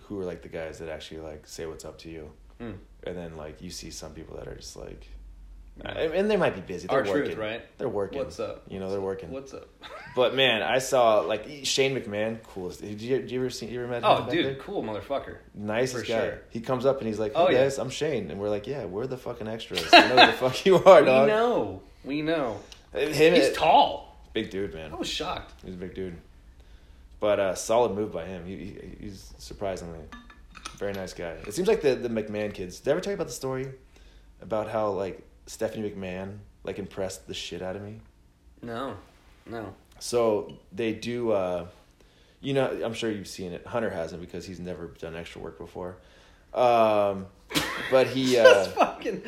[0.02, 2.72] who are like the guys that actually like say what's up to you, Hmm.
[3.04, 5.08] and then like you see some people that are just like,
[5.84, 6.88] and they might be busy.
[6.88, 7.26] They're Our working.
[7.26, 7.62] truth, right?
[7.78, 8.20] They're working.
[8.20, 8.64] What's up?
[8.70, 9.30] You know, they're working.
[9.32, 9.68] What's up?
[10.16, 12.82] But man, I saw like Shane McMahon, coolest.
[12.82, 13.66] Did you, did you ever see?
[13.68, 14.04] You ever met?
[14.06, 14.56] Oh, dude, there?
[14.56, 15.38] cool motherfucker.
[15.54, 16.20] Nicest for guy.
[16.28, 16.42] sure.
[16.50, 17.64] He comes up and he's like, "Hey Oh, yeah.
[17.64, 19.84] guys, I'm Shane," and we're like, "Yeah, we're the fucking extras.
[19.92, 21.82] You know who the fuck you are, We dog." know.
[22.06, 22.60] We know.
[22.94, 24.18] Him, He's tall.
[24.34, 24.94] big dude, man.
[24.94, 25.54] I was shocked.
[25.66, 26.16] He's a big dude.
[27.20, 28.46] But uh, solid move by him.
[28.46, 30.00] He, he he's surprisingly
[30.78, 31.32] very nice guy.
[31.48, 32.80] It seems like the the McMahon kids.
[32.80, 33.68] Did I ever tell you about the story
[34.42, 38.00] about how like Stephanie McMahon like impressed the shit out of me?
[38.62, 38.96] No,
[39.46, 39.74] no.
[40.00, 41.32] So they do.
[41.32, 41.68] Uh,
[42.42, 43.66] you know, I'm sure you've seen it.
[43.66, 45.98] Hunter hasn't because he's never done extra work before.
[46.54, 47.28] Um,
[47.92, 49.24] but he uh, That's fucking.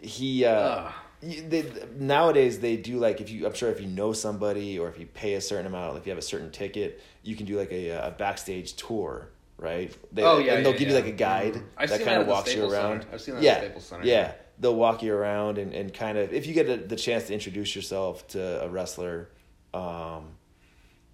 [0.00, 0.88] he uh,
[1.22, 1.64] they,
[1.98, 5.06] nowadays they do like if you I'm sure if you know somebody or if you
[5.06, 7.90] pay a certain amount, if you have a certain ticket, you can do like a,
[7.90, 9.94] a backstage tour, right?
[10.12, 11.88] They, Oh, yeah, and they'll yeah, give you like a guide Mhm.
[11.88, 13.06] That kind of walks you around.
[13.12, 14.32] I've seen that yeah, the Staples Center, yeah.
[14.58, 17.34] They'll walk you around and, and kind of if you get a, the chance to
[17.34, 19.28] introduce yourself to a wrestler,
[19.72, 20.28] um,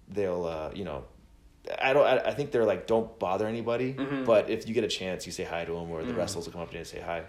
[0.07, 1.03] they'll uh, you know.
[1.79, 2.05] I don't.
[2.05, 3.93] I, I think they're like don't bother anybody.
[3.93, 4.25] Mhm.
[4.25, 6.17] But if you get a chance, you say hi to them, or the Mhm.
[6.17, 7.23] wrestlers will come up to you and say hi.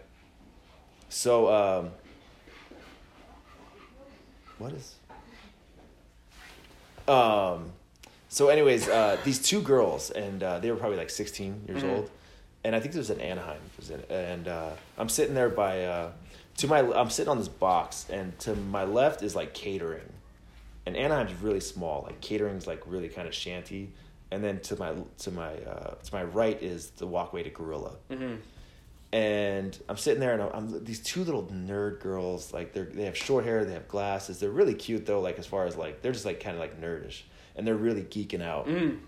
[1.10, 1.90] So, um,
[4.58, 4.94] what is?
[7.08, 7.72] Um,
[8.28, 11.90] so, anyways, uh, these two girls, and uh, they were probably like 16 years Mhm.
[11.90, 12.10] old,
[12.64, 13.60] and I think it was in Anaheim.
[13.76, 16.12] Was in, and uh, I'm sitting there by, uh,
[16.58, 20.12] to my, I'm sitting on this box, and to my left is like catering,
[20.86, 22.02] and Anaheim's really small.
[22.06, 23.92] Like catering's like really kind of shanty,
[24.30, 27.96] and then to my to my uh, to my right is the walkway to Gorilla
[28.10, 28.34] Mm-hmm.
[29.12, 33.04] and I'm sitting there and I'm, I'm these two little nerd girls like they're they
[33.04, 36.00] have short hair they have glasses they're really cute though like as far as like
[36.02, 37.22] they're just like kind of like nerdish
[37.56, 38.98] and they're really geeking out Mm.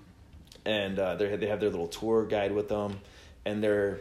[0.66, 3.00] and uh, they they have their little tour guide with them
[3.46, 3.98] and they're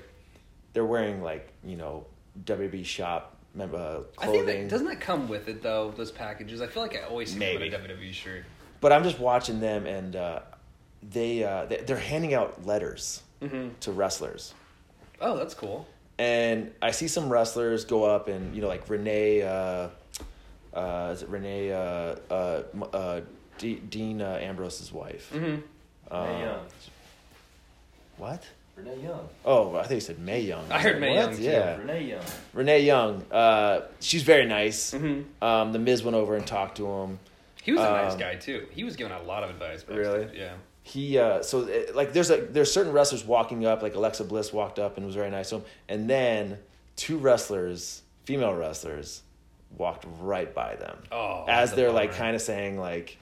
[0.73, 2.05] they're wearing like you know
[2.45, 5.91] WB shop mem- uh, I think clothing that, doesn't that come with it though?
[5.95, 6.61] Those packages.
[6.61, 7.67] I feel like I always see them Maybe.
[7.67, 8.45] in a WWE shirt.
[8.81, 10.39] but I'm just watching them and uh,
[11.11, 13.69] they uh, they- they're handing out letters Mm-hmm.
[13.81, 14.53] to wrestlers
[15.19, 15.85] Oh, that's cool.
[16.17, 19.89] and I see some wrestlers go up and you know like Renee uh,
[20.73, 23.21] uh, is it Renee uh, uh, uh,
[23.57, 25.29] D- Dean uh, Ambrose's wife?
[25.33, 25.45] Mm-hmm.
[25.45, 25.61] Renee
[26.09, 26.59] Um, Young.
[28.17, 28.43] What?
[28.75, 29.27] Renee Young.
[29.45, 30.65] Oh, I think you said Mae Young.
[30.71, 31.37] I heard was Mae like, Young, what?
[31.37, 31.43] too.
[31.43, 32.23] Yeah, Renee Young.
[32.53, 33.23] Renee Young.
[33.31, 34.93] Uh, she's very nice.
[34.93, 35.43] Mm-hmm.
[35.43, 37.19] Um, the Miz went over and talked to him.
[37.63, 38.67] He was a nice Um, guy too.
[38.71, 39.83] He was giving a lot of advice.
[39.83, 39.97] backstage.
[39.97, 40.37] Really?
[40.39, 40.53] Yeah.
[40.85, 44.51] he uh so uh, like there's a there's certain wrestlers walking up like alexa bliss
[44.51, 46.57] walked up and was very nice to him and then
[46.97, 49.21] two wrestlers female wrestlers
[49.77, 53.17] walked right by them Oh, as they're like kind of saying like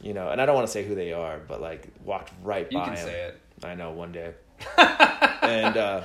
[0.00, 2.68] you know and i don't want to say who they are but like walked right
[2.70, 3.04] You by can him.
[3.04, 3.40] say it.
[3.64, 4.30] i know one day
[4.78, 6.02] and uh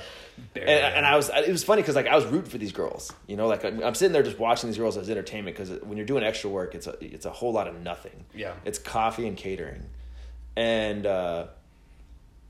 [0.54, 3.12] and, and I was, it was funny because like I was rooting for these girls,
[3.26, 5.96] you know, like I'm, I'm sitting there just watching these girls as entertainment because when
[5.96, 8.24] you're doing extra work, it's a, it's a whole lot of nothing.
[8.34, 8.52] Yeah.
[8.64, 9.84] It's coffee and catering,
[10.56, 11.46] and uh,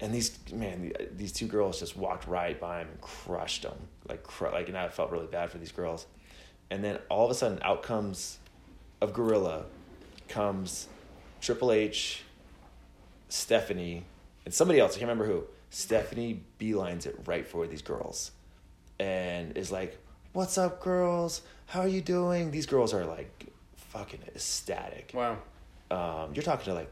[0.00, 3.76] and these man, these two girls just walked right by him and crushed them,
[4.08, 6.06] like cr- like, and I felt really bad for these girls,
[6.70, 8.38] and then all of a sudden, out comes
[9.00, 9.64] of Gorilla,
[10.28, 10.88] comes
[11.40, 12.22] Triple H,
[13.28, 14.04] Stephanie,
[14.44, 14.92] and somebody else.
[14.92, 15.44] I can't remember who.
[15.80, 18.30] Stephanie beelines it right for these girls,
[18.98, 19.98] and is like,
[20.32, 21.42] "What's up, girls?
[21.66, 23.44] How are you doing?" These girls are like
[23.76, 25.36] fucking ecstatic Wow.
[25.90, 26.90] um, you're talking to like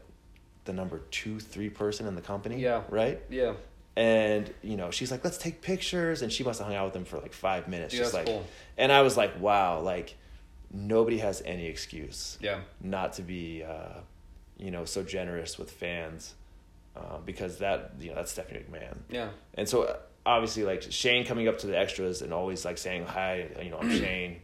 [0.65, 2.59] the number two, three person in the company.
[2.61, 2.83] Yeah.
[2.89, 3.19] Right.
[3.29, 3.53] Yeah.
[3.95, 6.93] And you know, she's like, "Let's take pictures," and she must have hung out with
[6.93, 8.35] them for like five minutes, Dude, just that's like.
[8.37, 8.45] cool.
[8.77, 10.15] And I was like, "Wow!" Like,
[10.71, 12.59] nobody has any excuse Yeah.
[12.81, 14.01] not to be, uh,
[14.59, 16.35] you know, so generous with fans,
[16.95, 18.97] uh, because that you know that's Stephanie McMahon.
[19.09, 19.29] Yeah.
[19.55, 23.05] And so uh, obviously, like Shane coming up to the extras and always like saying
[23.05, 24.41] hi, you know, I'm Shane.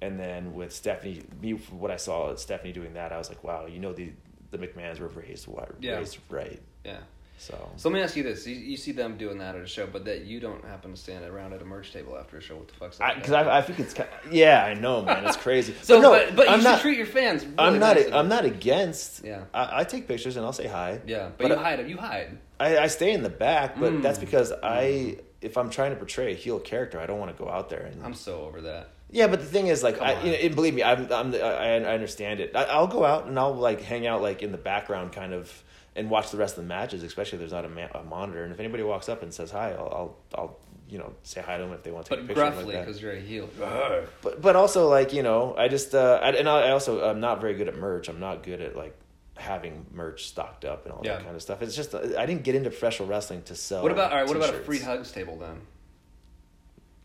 [0.00, 3.66] And then with Stephanie, me what I saw Stephanie doing that, I was like, wow,
[3.66, 4.10] you know the
[4.50, 5.98] the McMahons were raised wi- Yeah.
[5.98, 6.60] raised right.
[6.84, 6.98] Yeah.
[7.42, 9.66] So So let me ask you this: you, you see them doing that at a
[9.66, 12.40] show, but that you don't happen to stand around at a merch table after a
[12.40, 12.54] show.
[12.56, 13.16] What the fuck's that?
[13.16, 15.74] because I, I, think it's kind yeah, I know, man, it's crazy.
[15.82, 16.80] so, no, but, but you I'm should not.
[16.80, 17.42] treat your fans.
[17.44, 17.96] Really I'm not.
[17.96, 18.12] nicely.
[18.12, 19.24] I'm not against.
[19.24, 19.44] Yeah.
[19.52, 21.00] I, I take pictures and I'll say hi.
[21.04, 21.88] Yeah, but, But you I- hide.
[21.90, 22.38] You hide.
[22.60, 24.02] I, I stay in the back, but Mm.
[24.02, 27.42] that's because I, if I'm trying to portray a heel character, I don't want to
[27.42, 28.90] go out there and I'm so over that.
[29.10, 31.38] Yeah, but the thing is, like, I, you know, and believe me, I'm, I'm, I,
[31.38, 32.54] I understand it.
[32.54, 35.52] I, I'll go out and I'll like hang out like in the background, kind of,
[35.94, 38.44] and watch the rest of the matches, especially if there's not a, ma- a monitor.
[38.44, 41.56] And if anybody walks up and says hi, I'll, I'll, I'll you know, say hi
[41.58, 43.20] to them if they want to take But a picture gruffly, like because you're a
[43.20, 43.48] heel.
[43.58, 47.40] But, but also like you know, I just, uh, I, and I also I'm not
[47.40, 48.08] very good at merch.
[48.08, 48.96] I'm not good at like
[49.36, 51.14] having merch stocked up and all Yeah.
[51.14, 51.62] that kind of stuff.
[51.62, 53.82] It's just uh, I didn't get into professional wrestling to sell.
[53.82, 54.26] What about all right?
[54.26, 54.66] What about a t-shirts.
[54.66, 55.60] free hugs table then?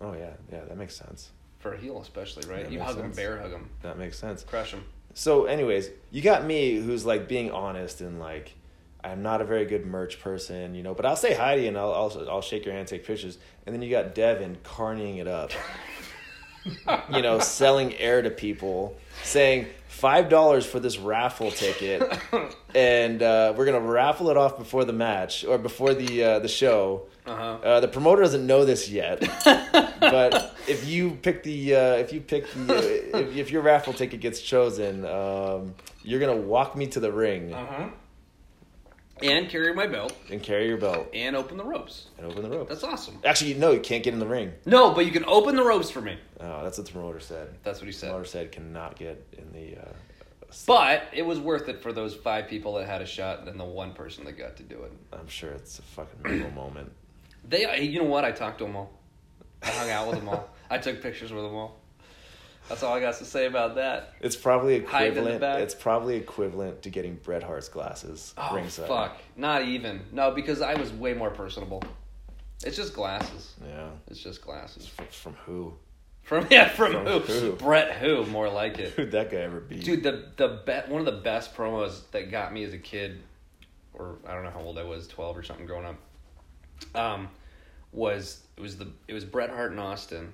[0.02, 1.32] Oh yeah, yeah, that makes sense.
[1.60, 2.64] For a heel, especially, right?
[2.64, 4.44] That you makes hug them, bear hug them, That makes sense.
[4.44, 4.84] crush them.
[5.14, 8.54] So, anyways, you got me who's like being honest and like
[9.08, 11.68] I'm not a very good merch person, you know, but I'll say hi to you
[11.70, 15.18] and I'll I'll, I'll shake your hand, take pictures, and then you got Devin carnying
[15.20, 15.52] it up,
[17.14, 22.04] you know, selling air to people, saying five dollars for this raffle ticket,
[22.76, 26.48] and uh, we're gonna raffle it off before the match or before the uh, the
[26.48, 27.08] show.
[27.26, 27.58] Uh-huh.
[27.62, 29.20] Uh, the promoter doesn't know this yet,
[30.00, 34.22] but if you pick the uh, if you pick the if, if your raffle ticket
[34.22, 37.90] gets chosen, um, you're gonna walk me to the ring Uh huh.
[39.24, 42.08] And carry my belt and carry your belt and open the ropes.
[42.18, 42.70] and open the ropes.
[42.70, 43.20] That's awesome.
[43.26, 44.54] Actually, no, you can't get in the ring.
[44.66, 46.18] No, but you can open the ropes for me.
[46.40, 47.50] Oh, that's what the promoter said.
[47.64, 48.08] That's what he said.
[48.10, 49.80] The promoter said cannot get in the.
[49.82, 49.92] Uh,
[50.66, 53.66] But it was worth it for those five people that had a shot and the
[53.66, 54.92] one person that got to do it.
[55.14, 56.92] I'm sure it's a fucking memorable moment.
[57.50, 58.24] They, you know what?
[58.26, 58.92] I talked to them all.
[59.64, 60.50] I hung out with them all.
[60.70, 61.80] I took pictures with them all.
[62.70, 64.14] That's all I got to say about that.
[64.20, 65.62] It's probably Hide in the equivalent.
[65.62, 68.88] It's probably equivalent to getting Bret Hart's glasses Oh ringside.
[68.88, 69.18] fuck!
[69.36, 70.02] Not even.
[70.12, 71.84] No, because I was way more personable.
[72.66, 73.54] It's just glasses.
[73.66, 73.90] Yeah.
[74.08, 74.88] It's just glasses.
[74.88, 75.74] From, from who?
[76.24, 77.20] From yeah, from, From who?
[77.20, 77.52] who?
[77.54, 78.26] Bret who?
[78.26, 78.90] More like it.
[78.94, 79.80] Who'd that guy ever be?
[79.80, 83.22] Dude, the the be- one of the best promos that got me as a kid,
[83.94, 85.96] or I don't know how old I was, twelve or something, growing up.
[86.96, 87.30] Um,
[87.94, 90.34] was it was the it was Bret Hart and Austin.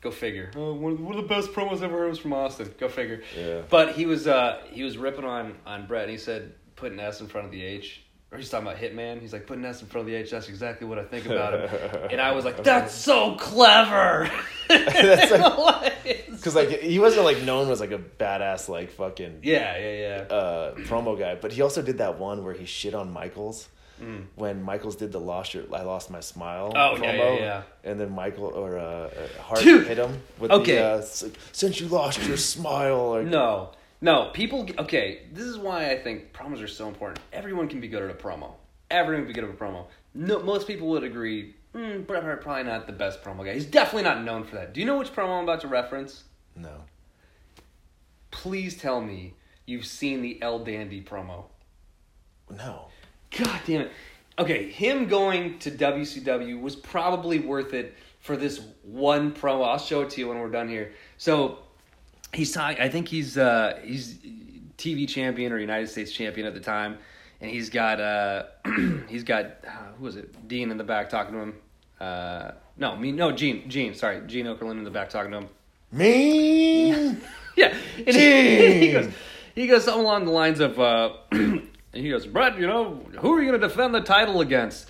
[0.00, 0.50] Go figure.
[0.56, 2.72] Oh, one of, the, one of the best promos I've ever heard was from Austin.
[2.78, 3.22] Go figure.
[3.36, 3.62] Yeah.
[3.68, 7.00] But he was uh he was ripping on on Bret, and he said put an
[7.00, 8.02] S in front of the H.
[8.32, 9.20] Or he's talking about Hitman.
[9.20, 10.30] He's like, put an S in front of the H.
[10.30, 12.06] That's exactly what I think about him.
[12.12, 14.30] and I was like, that's so clever.
[14.68, 15.58] That's like-
[16.04, 19.92] Like- Because like he wasn't like known as like a badass like fucking yeah, yeah,
[20.30, 20.34] yeah.
[20.36, 23.68] uh, promo guy, but he also did that one where he shit on Michaels
[24.00, 24.24] Mm.
[24.34, 27.62] when Michaels did the lost your I lost my smile Oh, promo, yeah, yeah, yeah.
[27.84, 29.10] and then Michael or uh, uh,
[29.42, 29.86] Hart Dude!
[29.86, 30.76] hit him with Okay.
[30.76, 31.02] the uh,
[31.52, 33.10] since you lost your smile.
[33.10, 34.30] Like, No, no.
[34.32, 34.66] People.
[34.78, 37.20] Okay, this is why I think promos are so important.
[37.32, 38.52] Everyone can be good at a promo.
[38.90, 39.86] Everyone can be good at a promo.
[40.14, 41.54] No, most people would agree.
[41.74, 43.54] Mm, Bret Hart probably not the best promo guy.
[43.54, 44.72] He's definitely not known for that.
[44.74, 46.24] Do you know which promo I'm about to reference?
[46.56, 46.82] no,
[48.30, 49.34] please tell me
[49.66, 51.44] you've seen the El Dandy promo.
[52.50, 52.86] No.
[53.36, 53.92] God damn it.
[54.38, 59.66] Okay, him going to WCW was probably worth it for this one promo.
[59.66, 60.92] I'll show it to you when we're done here.
[61.18, 61.58] So
[62.32, 62.80] he's talking.
[62.80, 64.18] I think he's uh, he's
[64.78, 66.98] TV champion or United States champion at the time,
[67.40, 68.44] and he's got uh,
[69.08, 70.48] he's got uh, who was it?
[70.48, 71.54] Dean in the back talking to him.
[72.00, 75.48] Uh, no, me no Gene Gene sorry Gene Okerlund in the back talking to him.
[75.92, 77.16] Me.
[77.56, 79.12] Yeah, and he, he goes
[79.54, 81.12] he goes something along the lines of uh,
[81.92, 84.88] and he goes Bret, you know who are you going to defend the title against?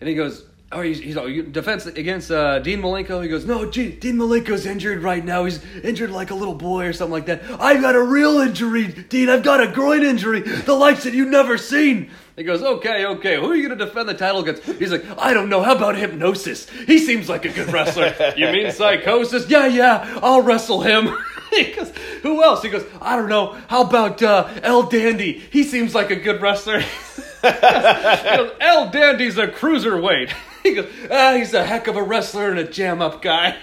[0.00, 0.46] And he goes.
[0.74, 3.22] Oh, he's, he's oh, defense against uh, Dean Malenko.
[3.22, 5.44] He goes, no, Gene, Dean Malenko's injured right now.
[5.44, 7.42] He's injured like a little boy or something like that.
[7.60, 9.28] I've got a real injury, Dean.
[9.28, 12.10] I've got a groin injury, the likes that you've never seen.
[12.36, 13.36] He goes, okay, okay.
[13.36, 14.62] Who are you going to defend the title against?
[14.64, 15.62] He's like, I don't know.
[15.62, 16.68] How about hypnosis?
[16.70, 18.14] He seems like a good wrestler.
[18.36, 19.50] you mean psychosis?
[19.50, 20.20] Yeah, yeah.
[20.22, 21.14] I'll wrestle him.
[21.50, 21.92] he goes,
[22.22, 22.62] who else?
[22.62, 23.58] He goes, I don't know.
[23.68, 25.32] How about uh, El Dandy?
[25.50, 26.82] He seems like a good wrestler.
[27.42, 30.32] Goes, El Dandy's a cruiserweight.
[30.62, 33.56] He goes, ah, he's a heck of a wrestler and a jam up guy.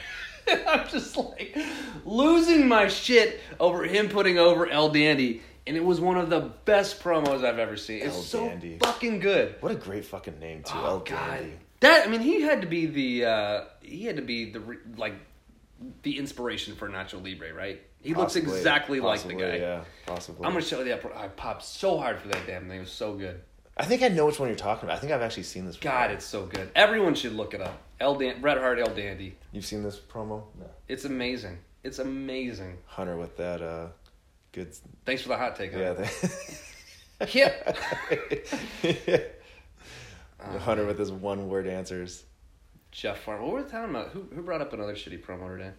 [0.68, 1.58] I'm just like
[2.04, 5.42] losing my shit over him putting over El Dandy.
[5.70, 8.02] And it was one of the best promos I've ever seen.
[8.02, 8.80] It's El so Dandy.
[8.80, 9.54] fucking good.
[9.60, 10.74] What a great fucking name too.
[10.76, 11.54] Oh El god, Dandy.
[11.82, 14.62] that I mean, he had to be the uh, he had to be the
[14.98, 15.14] like
[16.02, 17.82] the inspiration for Nacho Libre, right?
[18.02, 18.58] He looks Possibly.
[18.58, 19.58] exactly like the guy.
[19.58, 20.44] Yeah, possibly.
[20.44, 21.02] I'm gonna show you that.
[21.02, 22.78] pro- I popped so hard for that damn thing.
[22.78, 23.40] It was so good.
[23.78, 24.98] I think I know which one you're talking about.
[24.98, 25.78] I think I've actually seen this.
[25.78, 25.92] Before.
[25.92, 26.72] God, it's so good.
[26.76, 27.80] Everyone should look it up.
[28.00, 29.36] El Dan- Bret Hart, El Dandy.
[29.52, 30.46] You've seen this promo?
[30.60, 30.66] No.
[30.88, 31.60] It's amazing.
[31.84, 32.78] It's amazing.
[32.88, 33.88] Hunter with that uh,
[34.52, 34.74] good.
[35.06, 35.72] Thanks for the hot take.
[35.74, 35.94] Yeah.
[35.98, 36.10] it.
[38.82, 39.30] The,
[40.54, 40.58] Yeah.
[40.60, 42.24] Hunter with his one word answers.
[42.92, 43.44] Jeff Farmer.
[43.44, 44.08] What were we talking about?
[44.10, 45.72] Who who brought up another shitty promo today?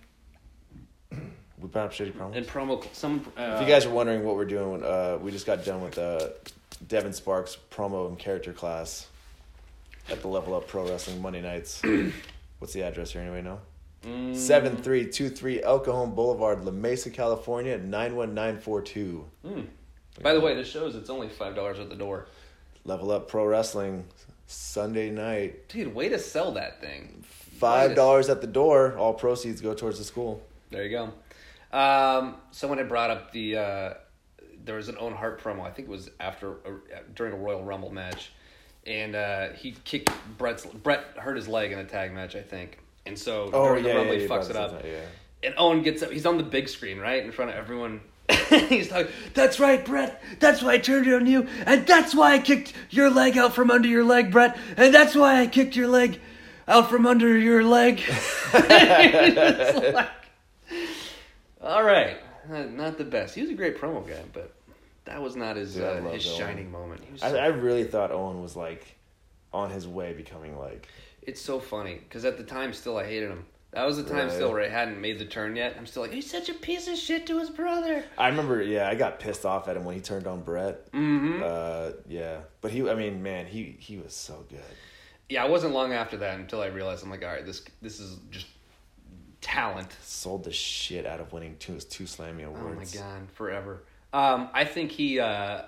[1.59, 2.37] We brought up shitty promos.
[2.37, 3.25] And promo some.
[3.37, 5.97] Uh, If you guys are wondering what we're doing, uh, we just got done with
[5.99, 6.29] uh,
[6.89, 9.09] Devin Sparks promo and character class
[10.11, 11.83] at the Level Up Pro Wrestling Monday nights.
[12.59, 13.43] What's the address here anyway?
[13.43, 13.61] No.
[14.05, 18.81] Mm, Seven three two three El Cajon Boulevard, La Mesa, California nine one nine four
[18.81, 19.27] two.
[19.45, 19.67] mm.
[20.23, 22.27] By the way, this shows it's only five dollars at the door.
[22.85, 24.07] Level Up Pro Wrestling
[24.47, 25.69] Sunday night.
[25.69, 27.25] Dude, way to sell that thing.
[27.59, 28.97] Five dollars at the door.
[28.97, 30.43] All proceeds go towards the school.
[30.71, 31.13] There you go.
[31.79, 33.95] Um, someone had brought up the uh,
[34.65, 35.61] there was an Owen Hart promo.
[35.61, 36.71] I think it was after uh,
[37.15, 38.33] during a Royal Rumble match,
[38.87, 42.79] and uh, he kicked Bret's Bret hurt his leg in a tag match, I think.
[43.07, 44.73] And so Oh during yeah, yeah, fucks it up.
[44.75, 45.01] up, Yeah.
[45.43, 46.11] And Owen gets up.
[46.11, 48.03] He's on the big screen, right, in front of everyone.
[48.69, 49.11] he's talking.
[49.35, 50.23] That's right, Bret.
[50.39, 53.55] That's why I turned it on you, and that's why I kicked your leg out
[53.55, 56.21] from under your leg, Bret, and that's why I kicked your leg
[56.69, 58.01] out from under your leg.
[58.53, 60.09] Like,
[61.63, 62.17] all right,
[62.49, 63.35] not the best.
[63.35, 64.53] He was a great promo guy, but
[65.05, 66.39] that was not his Dude, uh, his Owen.
[66.39, 67.03] shining moment.
[67.23, 68.97] I, so I really thought Owen was like
[69.53, 70.89] on his way becoming like
[71.23, 73.45] It's so funny because at the time, still I hated him.
[73.73, 74.31] That was the time Really?
[74.31, 75.77] still where I hadn't made the turn yet.
[75.79, 78.05] I'm still like, he's such a piece of shit to his brother.
[78.19, 80.91] I remember, yeah, I got pissed off at him when he turned on Bret.
[80.91, 81.41] Mm-hmm.
[81.45, 84.61] Uh, yeah, but he, I mean, man, he he was so good.
[85.29, 88.01] Yeah, it wasn't long after that until I realized I'm like, all right, this this
[88.01, 88.49] is just
[89.41, 89.97] talent.
[90.03, 92.97] Sold the shit out of winning two two Slammy awards.
[92.97, 93.85] Oh my god, forever.
[94.13, 95.63] Um, I think he, uh,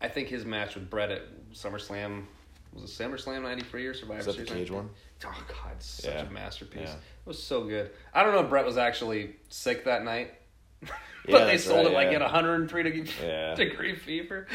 [0.00, 2.26] I think his match with Bret at SummerSlam
[2.72, 4.62] was it SummerSlam '93 or Survivor Was that the Series?
[4.64, 4.90] cage one?
[5.24, 6.22] Oh god, such Yeah.
[6.22, 6.80] a masterpiece.
[6.88, 6.94] Yeah.
[6.94, 7.90] It was so good.
[8.12, 10.34] I don't know if Bret was actually sick that night.
[11.24, 12.16] Yeah, but they sold right, it like yeah.
[12.16, 13.54] at 103 degree, Yeah.
[13.54, 14.48] degree fever.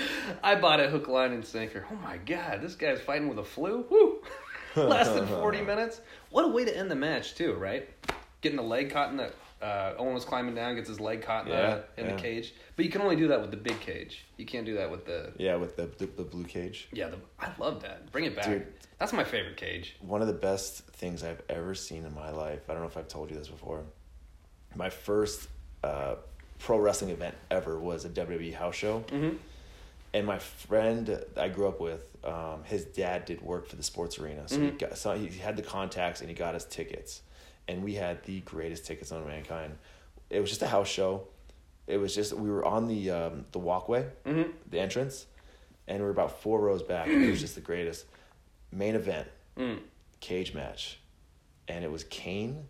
[0.44, 1.86] I bought it hook, line, and sinker.
[1.90, 3.86] Oh my god, this guy's fighting with a flu.
[3.90, 4.22] Woo!
[4.76, 6.02] Lasted 40 minutes.
[6.30, 7.88] What a way to end the match, too, right?
[8.42, 9.32] Getting the leg caught in the.
[9.62, 12.16] Uh, Owen was climbing down, gets his leg caught in, Yeah, the, in yeah.
[12.16, 12.54] the cage.
[12.76, 14.24] But you can only do that with the big cage.
[14.38, 15.32] You can't do that with the.
[15.38, 16.88] Yeah, with the the, the blue cage.
[16.92, 18.12] Yeah, the, I love that.
[18.12, 18.46] Bring it back.
[18.46, 18.68] Dude.
[19.00, 19.96] That's my favorite cage.
[20.00, 22.62] One of the best things I've ever seen in my life.
[22.70, 23.82] I don't know if I've told you this before.
[24.76, 25.48] My first
[25.84, 26.16] uh,
[26.60, 29.00] pro wrestling event ever was a WWE house show.
[29.08, 29.38] Mm-hmm.
[30.14, 34.18] and my friend I grew up with, um, his dad did work for the sports
[34.20, 34.80] arena, so he Mhm.
[34.80, 37.22] got so he had the contacts and he got us tickets,
[37.68, 39.78] and we had the greatest tickets on mankind.
[40.30, 41.28] It was just a house show.
[41.88, 44.52] It was just we were on the um, the walkway, Mm-hmm.
[44.70, 45.26] the entrance,
[45.88, 47.08] and we were about four rows back.
[47.08, 48.06] it was just the greatest
[48.72, 49.28] main event
[49.58, 49.80] Mm.
[50.20, 51.00] cage match,
[51.68, 52.66] and it was Kane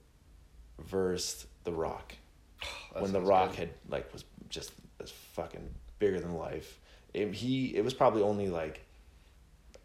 [0.79, 2.13] versus The Rock
[2.93, 3.59] when The Rock good.
[3.59, 6.79] had like was just was fucking bigger than life.
[7.13, 8.85] It, he it was probably only like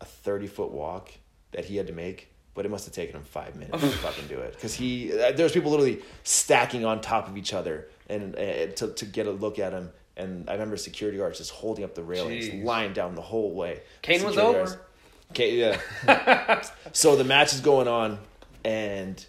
[0.00, 1.10] a thirty foot walk
[1.52, 4.26] that he had to make but it must have taken him five minutes to fucking
[4.28, 7.88] do it because he uh, there was people literally stacking on top of each other
[8.08, 9.90] and uh, to to get a look at him.
[10.16, 12.62] And I remember security guards just holding up the railings, Jeez.
[12.64, 13.80] lying down the whole way.
[14.02, 14.58] Kane was over.
[14.58, 14.76] guards-
[15.30, 16.62] Okay, yeah.
[16.92, 18.18] so the match is going on,
[18.66, 19.24] and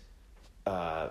[0.65, 1.07] uh,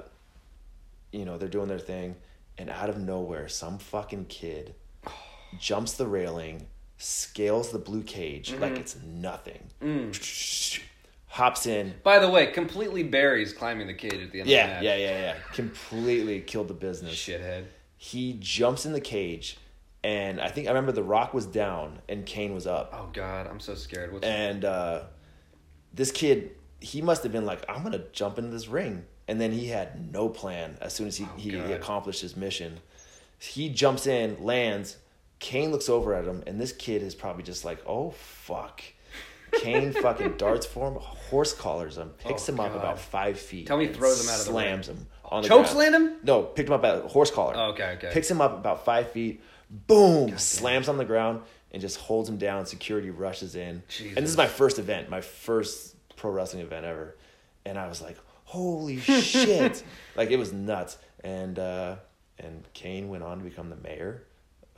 [1.13, 2.17] you know they're doing their thing,
[2.59, 4.75] and out of nowhere, some fucking kid
[5.59, 6.67] jumps the railing,
[6.99, 8.61] scales the blue cage Mm-hmm.
[8.63, 10.13] like it's nothing, Mm.
[11.33, 11.95] hops in.
[12.03, 14.83] By the way, completely buries climbing the cage at the end of the Yeah, match.
[14.85, 15.35] yeah, yeah, yeah.
[15.55, 17.15] Completely killed the business.
[17.15, 17.65] Shithead.
[17.97, 19.57] He jumps in the cage,
[20.05, 22.93] and I think I remember the Rock was down and Kane was up.
[22.97, 24.13] Oh god, I'm so scared.
[24.13, 25.05] What's and uh,
[25.95, 29.53] this kid he must have been like i'm gonna jump into this ring and then
[29.53, 32.81] he had no plan as soon as he, he, he accomplished his mission
[33.39, 34.97] he jumps in lands
[35.39, 38.83] kane looks over at him and this kid is probably just like oh fuck
[39.59, 42.79] kane fucking darts for him horse collars him picks Oh, him up God.
[42.79, 45.63] about five feet Tell me throws him out of the slams him on the Choke
[45.63, 45.69] ground.
[45.77, 46.13] slam him?
[46.25, 48.11] no picked him up at horse collar Oh, okay, okay.
[48.13, 52.37] picks him up about five feet boom slams on the ground and just holds him
[52.37, 56.85] down security rushes in and this is my first event, my first pro wrestling event
[56.85, 57.17] ever,
[57.65, 59.83] and I was like, "Holy shit!"
[60.15, 60.99] like it was nuts.
[61.25, 61.97] And uh,
[62.39, 64.25] and Kane went on to become the mayor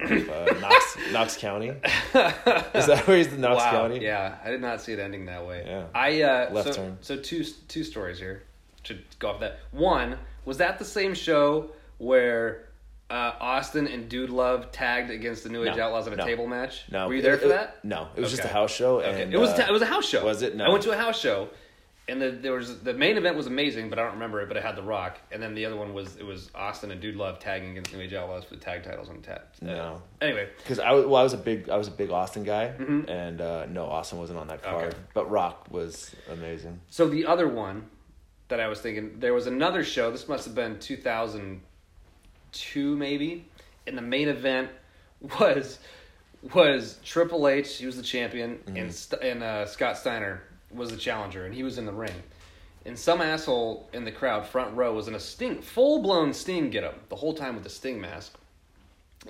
[0.02, 1.68] uh, Knox Knox County.
[1.68, 1.76] Is
[2.14, 3.70] that where he's the Knox wow.
[3.70, 4.00] County?
[4.04, 5.64] Yeah, I did not see it ending that way.
[5.66, 5.84] Yeah.
[5.94, 6.98] I uh, Left so, turn.
[7.00, 8.42] So two two stories here
[8.84, 9.58] to go off that.
[9.72, 12.68] One was that the same show where
[13.10, 16.24] uh, Austin and Dude Love tagged against the New Age No, Outlaws in a no.
[16.24, 16.84] table match.
[16.90, 17.84] No, were you there it- for it- that?
[17.84, 19.00] No, it was just a house show.
[19.00, 20.24] Okay, it was uh, it was a house show.
[20.24, 20.56] was it?
[20.56, 20.64] No.
[20.64, 21.48] I went to a house show,
[22.06, 24.48] and the, there was the main event was amazing, but I don't remember it.
[24.48, 27.00] But it had The Rock, and then the other one was it was Austin and
[27.00, 29.54] Dude Love tagging against New Age Outlaws for the tag titles on tap.
[29.62, 30.02] No.
[30.20, 32.74] Anyway, Because I was well, I was a big I was a big Austin guy,
[32.78, 33.08] Mhm.
[33.08, 34.98] and uh, no, Austin wasn't on that card, Okay.
[35.14, 36.80] but Rock was amazing.
[36.90, 37.86] So the other one
[38.48, 40.10] that I was thinking, there was another show.
[40.10, 41.62] This must have been two thousand
[42.52, 43.46] two, maybe.
[43.86, 44.70] And the main event
[45.40, 45.78] was
[46.54, 47.76] was Triple H.
[47.78, 50.42] He was the champion, and and uh, Scott Steiner
[50.74, 52.22] was the challenger, and he was in the ring.
[52.86, 56.70] And some asshole in the crowd, front row, was in a sting, full blown sting
[56.70, 58.34] get up the whole time with the sting mask.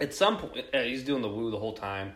[0.00, 2.14] At some point, he's doing the woo the whole time.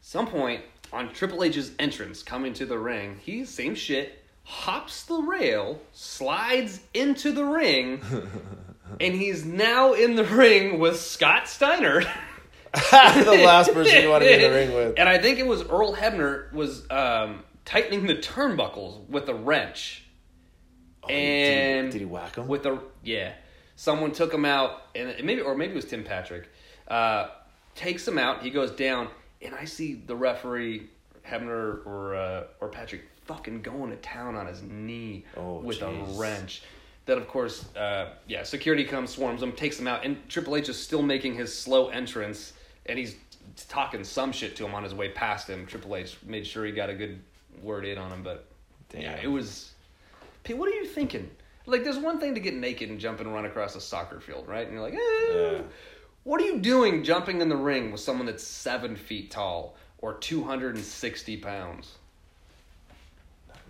[0.00, 5.20] Some point on Triple H's entrance coming to the ring, he same shit hops the
[5.22, 8.02] rail, slides into the ring,
[9.00, 12.00] and he's now in the ring with Scott Steiner.
[12.72, 14.94] the last person you want to be in the ring with.
[14.96, 20.04] And I think it was Earl Hebner was um, tightening the turnbuckles with a wrench.
[21.02, 22.46] Oh, did and did he whack him?
[22.46, 23.32] With a yeah,
[23.76, 26.48] someone took him out, and maybe or maybe it was Tim Patrick.
[26.88, 27.28] Uh,
[27.74, 28.42] takes him out.
[28.42, 29.08] He goes down,
[29.40, 30.88] and I see the referee
[31.26, 36.16] Hebner or uh, or Patrick fucking going to town on his knee Oh, with jeez.
[36.16, 36.62] a wrench.
[37.06, 40.68] Then of course, uh, yeah, security comes, swarms him, takes him out, and Triple H
[40.68, 42.52] is still making his slow entrance,
[42.86, 43.16] and he's
[43.68, 45.66] talking some shit to him on his way past him.
[45.66, 47.20] Triple H made sure he got a good
[47.62, 48.46] word in on him, but
[48.94, 49.72] yeah, it was.
[50.44, 51.30] Pete, what are you thinking?
[51.66, 54.48] Like, there's one thing to get naked and jump and run across a soccer field,
[54.48, 54.64] right?
[54.64, 54.98] And you're like, eh.
[55.34, 55.62] Yeah.
[56.24, 60.14] What are you doing jumping in the ring with someone that's seven feet tall or
[60.14, 61.96] 260 pounds?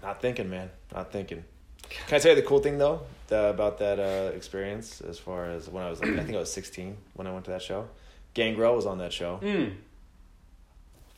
[0.03, 0.71] Not thinking, man.
[0.95, 1.45] Not thinking.
[2.07, 5.01] Can I tell you the cool thing though the, about that uh, experience?
[5.01, 7.45] As far as when I was like, I think I was sixteen when I went
[7.47, 7.89] to that show.
[8.35, 9.41] Gangrel was on that show.
[9.43, 9.75] Mm.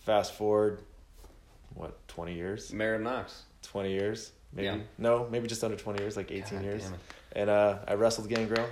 [0.04, 0.80] Fast forward,
[1.74, 2.72] what twenty years?
[2.72, 3.42] Mayor Knox.
[3.62, 4.66] Twenty years, maybe.
[4.66, 4.78] Yeah.
[4.98, 6.90] No, maybe just under twenty years, like eighteen God years.
[7.34, 8.66] And uh, I wrestled Gangrel.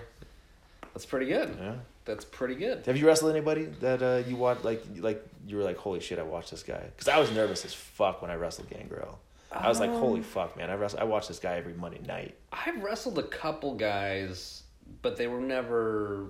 [0.92, 1.56] That's pretty good.
[1.60, 1.74] Yeah.
[2.04, 2.84] That's pretty good.
[2.86, 4.64] Have you wrestled anybody that uh, you watched?
[4.64, 6.82] Like, like you were like, holy shit, I watched this guy.
[6.96, 9.18] Because I was nervous as fuck when I wrestled Gangrel.
[9.52, 10.70] I was like, holy fuck, man!
[10.70, 12.36] I wrestle, I watch this guy every Monday night.
[12.52, 14.62] I've wrestled a couple guys,
[15.02, 16.26] but they were never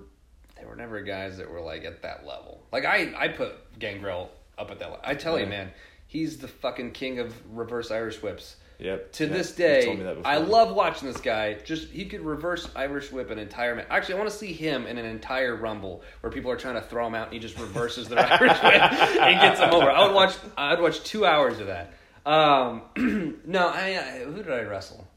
[0.59, 2.63] they were never guys that were like at that level.
[2.71, 5.01] Like I I put Gangrel up at that level.
[5.03, 5.71] I tell you, man,
[6.11, 8.57] he's the fucking king of reverse Irish whips.
[8.79, 9.13] Yep.
[9.13, 10.17] To this day, told me that.
[10.25, 11.53] I love watching this guy.
[11.53, 13.85] Just he could reverse Irish whip an entire match.
[13.89, 16.81] Actually, I want to see him in an entire Rumble where people are trying to
[16.81, 18.81] throw him out and he just reverses their Irish whip
[19.21, 19.89] and gets them over.
[19.89, 20.35] I would watch.
[20.57, 21.93] I'd watch two hours of that.
[22.25, 22.81] Um,
[23.45, 25.07] no, I, I who did I wrestle?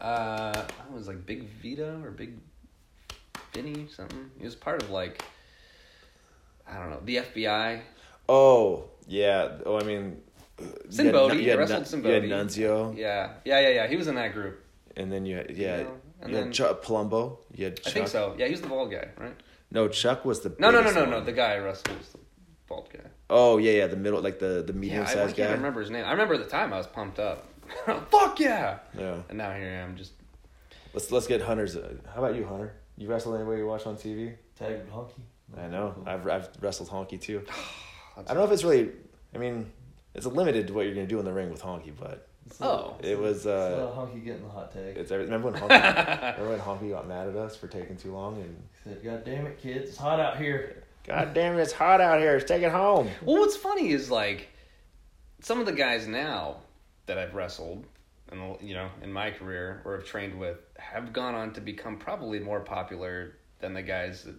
[0.00, 2.38] Uh, I was like Big Vito or Big
[3.52, 4.30] Vinny something.
[4.38, 5.22] He was part of like
[6.66, 7.80] I don't know the FBI.
[8.28, 9.58] Oh yeah.
[9.66, 10.22] Oh, I mean,
[10.88, 13.60] Sin you had Bodhi, Nu- you had wrestled Nu- Sin You had Nunzio, Yeah, yeah,
[13.60, 13.86] yeah, yeah.
[13.86, 14.62] He was in that group.
[14.96, 15.90] and then you had yeah, You know,
[16.22, 17.38] and you had then- Chuck Palumbo.
[17.54, 17.86] You had Chuck.
[17.86, 18.34] I think so.
[18.38, 19.34] Yeah, he was the bald guy, right?
[19.70, 21.10] No, Chuck was the No, no, no, no, one.
[21.10, 21.20] no.
[21.24, 22.18] The guy I wrestled was the
[22.66, 23.00] bald guy.
[23.28, 25.54] Oh yeah, yeah, the middle, like the the Yeah, medium I, I sized can't guy.
[25.54, 26.04] remember his name.
[26.04, 27.46] I remember at the time I was pumped up
[28.10, 28.78] Fuck yeah!
[28.98, 29.22] Yeah.
[29.28, 30.12] And now here I am, just
[30.92, 31.76] Let's let's get Hunter's.
[31.76, 32.72] Uh, how about you, Hunter?
[32.96, 34.34] You wrestle anybody you watch on TV?
[34.58, 35.22] Tag with Honky.
[35.56, 35.94] I know.
[36.04, 37.44] I've I've wrestled Honky too.
[38.16, 38.90] I don't know if it's really.
[39.32, 39.70] I mean,
[40.14, 42.96] it's limited to what you're gonna do in the ring with Honky, but It's Oh.
[42.96, 43.38] not- it was.
[43.38, 44.96] It's not uh Honky getting the hot tag.
[44.96, 48.12] It's every- remember when Honky, remember when Honky got mad at us for taking too
[48.12, 48.62] long and.
[48.84, 51.62] He said, "God damn it, kids, it's hot out here." God damn it!
[51.62, 52.40] It's hot out here.
[52.40, 53.08] Take it home.
[53.22, 54.48] Well, what's funny is like
[55.40, 56.56] some of the guys now
[57.06, 57.86] that I've wrestled,
[58.32, 61.98] and you know, in my career or have trained with, have gone on to become
[61.98, 64.34] probably more popular than the guys that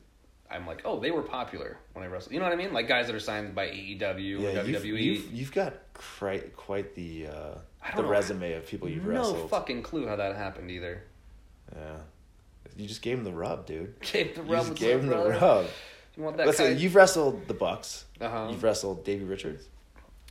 [0.51, 2.33] I'm like, oh, they were popular when I wrestled.
[2.33, 2.73] You know what I mean?
[2.73, 5.01] Like guys that are signed by AEW or Yeah, you've, WWE.
[5.03, 7.55] you've, you've got quite quite the uh,
[7.95, 8.07] the know.
[8.09, 9.37] resume of people you've no wrestled.
[9.37, 11.03] No fucking clue how that happened either.
[11.75, 11.97] Yeah,
[12.75, 13.99] you just gave him the rub, dude.
[14.11, 14.63] Gave the rub.
[14.65, 15.65] You just gave him my the rub.
[16.17, 16.47] You want that?
[16.47, 18.03] Listen, kind- you've wrestled the Bucks.
[18.19, 18.47] Uh-huh.
[18.51, 19.63] You've wrestled Davey Richards,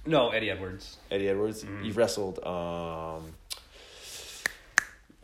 [0.04, 0.98] no Eddie Edwards.
[1.10, 1.64] Eddie Edwards.
[1.64, 1.84] Mhm.
[1.86, 3.32] You've wrestled um,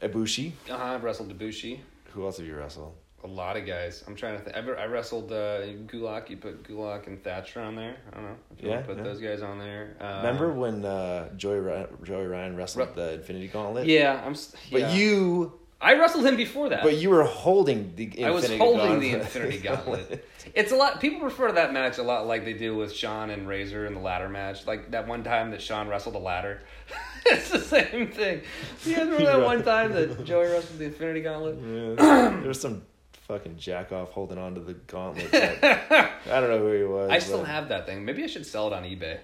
[0.03, 0.53] Ibushi.
[0.71, 0.85] Uh huh.
[0.95, 1.81] I've wrestled Debussy.
[2.13, 2.95] Who else have you wrestled?
[3.27, 4.05] A lot of guys.
[4.07, 4.57] I'm trying to think.
[4.57, 6.31] I've, I wrestled uh, Gulak.
[6.31, 7.97] You put Gulak and Thatcher on there.
[8.13, 9.11] I don't know if you Yeah, want to put yeah.
[9.11, 9.97] those guys on there.
[10.01, 13.87] Um, Remember when uh, Joey Ryan, Joey Ryan wrestled Ru- the Infinity Gauntlet?
[13.89, 14.37] Yeah, I'm.
[14.71, 16.85] But you, I wrestled him before that.
[16.85, 18.05] but you were holding the.
[18.05, 19.23] Infinity I was holding the Gauntlet.
[19.23, 20.25] Infinity Gauntlet.
[20.55, 21.01] It's a lot.
[21.01, 23.95] People refer to that match a lot like they do with Shawn and Razor in
[23.95, 24.69] the ladder match.
[24.69, 26.61] Like that one time that Shawn wrestled a ladder.
[27.27, 28.43] it's the same thing.
[28.85, 31.57] You guys remember that one time that Joey wrestled the Infinity Gauntlet?
[31.61, 31.95] Yeah,
[32.39, 32.83] there was some
[33.27, 35.29] fucking jack off holding on to the gauntlet.
[35.35, 36.11] I
[36.41, 37.11] don't know who he was.
[37.11, 38.05] I still but- have that thing.
[38.05, 39.19] Maybe I should sell it on eBay.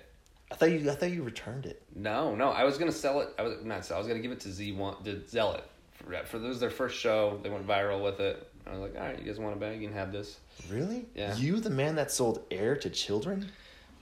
[0.51, 0.91] I thought you.
[0.91, 1.83] I thought you returned it.
[1.95, 2.51] No, no.
[2.51, 3.29] I was gonna sell it.
[3.39, 3.97] I was not sell.
[3.97, 6.69] I was gonna give it to Z one to Zealot for, for this was their
[6.71, 7.41] first show.
[7.43, 8.47] They went viral with it.
[8.67, 9.81] I was like, all right, you guys want a bag?
[9.81, 10.39] You can have this.
[10.71, 11.07] Really?
[11.15, 11.35] Yeah.
[11.37, 13.51] You, the man that sold air to children.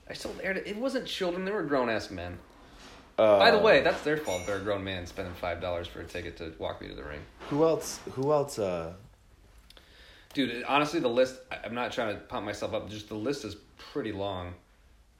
[0.09, 0.53] I sold air.
[0.53, 1.45] To, it wasn't children.
[1.45, 2.37] They were grown ass men.
[3.17, 4.45] Uh, By the way, that's their fault.
[4.45, 7.03] They're a grown man spending five dollars for a ticket to walk me to the
[7.03, 7.21] ring.
[7.49, 7.99] who else?
[8.11, 8.59] Who else?
[8.59, 8.93] Uh,
[10.33, 11.39] Dude, honestly, the list.
[11.51, 12.89] I- I'm not trying to pump myself up.
[12.89, 14.53] Just the list is pretty long.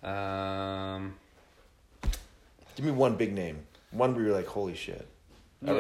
[0.03, 1.16] Um,
[2.76, 3.59] give me one big name.
[3.91, 5.07] One where you're like, holy shit.
[5.62, 5.74] Now,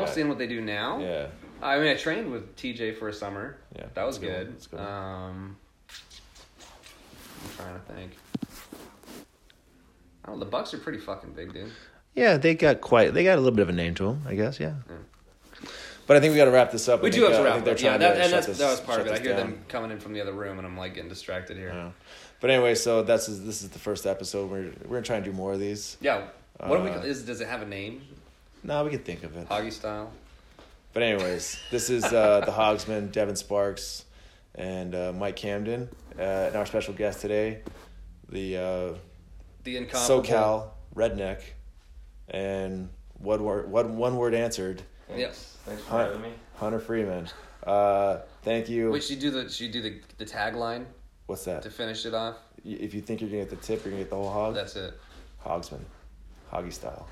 [0.00, 0.98] that seeing what they do now.
[0.98, 1.26] Yeah.
[1.62, 3.56] I mean, I trained with TJ for a summer.
[3.76, 4.54] Yeah, that was that's good good.
[4.54, 4.80] That's good.
[4.80, 5.56] Um,
[7.44, 8.12] I'm trying to think.
[10.26, 11.70] Oh, the Bucks are pretty fucking big, dude.
[12.14, 13.14] Yeah, they got quite.
[13.14, 14.58] They got a little bit of a name to them, I guess.
[14.58, 14.74] Yeah.
[16.08, 17.02] But I think we got to wrap this up.
[17.02, 18.00] We I do think, have to uh, wrap think it they're up.
[18.00, 19.12] Yeah, that, and that's, this- that was part of it.
[19.12, 19.50] I hear down.
[19.50, 21.70] them coming in from the other room, and I'm like getting distracted here.
[21.72, 21.90] Yeah.
[22.40, 24.50] But anyway, so that's this is the first episode.
[24.50, 25.96] We're we're gonna try and do more of these.
[26.00, 26.28] Yeah.
[26.58, 26.90] What do we?
[26.90, 28.02] Uh, Is does it have a name?
[28.64, 29.48] No, we can think of it.
[29.48, 30.10] Hoggy style.
[30.94, 34.04] But anyways, this is uh, the Hogsman, Devin Sparks,
[34.54, 35.88] and uh, Mike Camden,
[36.18, 37.60] uh, and our special guest today,
[38.30, 38.94] the uh,
[39.64, 40.22] The incomparable.
[40.24, 41.42] SoCal redneck,
[42.28, 42.88] and
[43.18, 44.82] one word, one, one word answered,
[45.16, 45.56] Yes.
[45.64, 46.02] Thanks for Hi.
[46.04, 46.32] having me.
[46.56, 47.28] Hunter Freeman.
[47.66, 48.90] Uh, thank you.
[48.90, 50.84] Wait, should you do the should you do the the tagline
[51.26, 51.62] What's that?
[51.62, 52.36] to finish it off?
[52.64, 54.54] If you think you're gonna get the tip, you're gonna get the whole hog.
[54.54, 54.94] That's it.
[55.44, 55.80] Hogsman,
[56.52, 57.08] Hoggy style.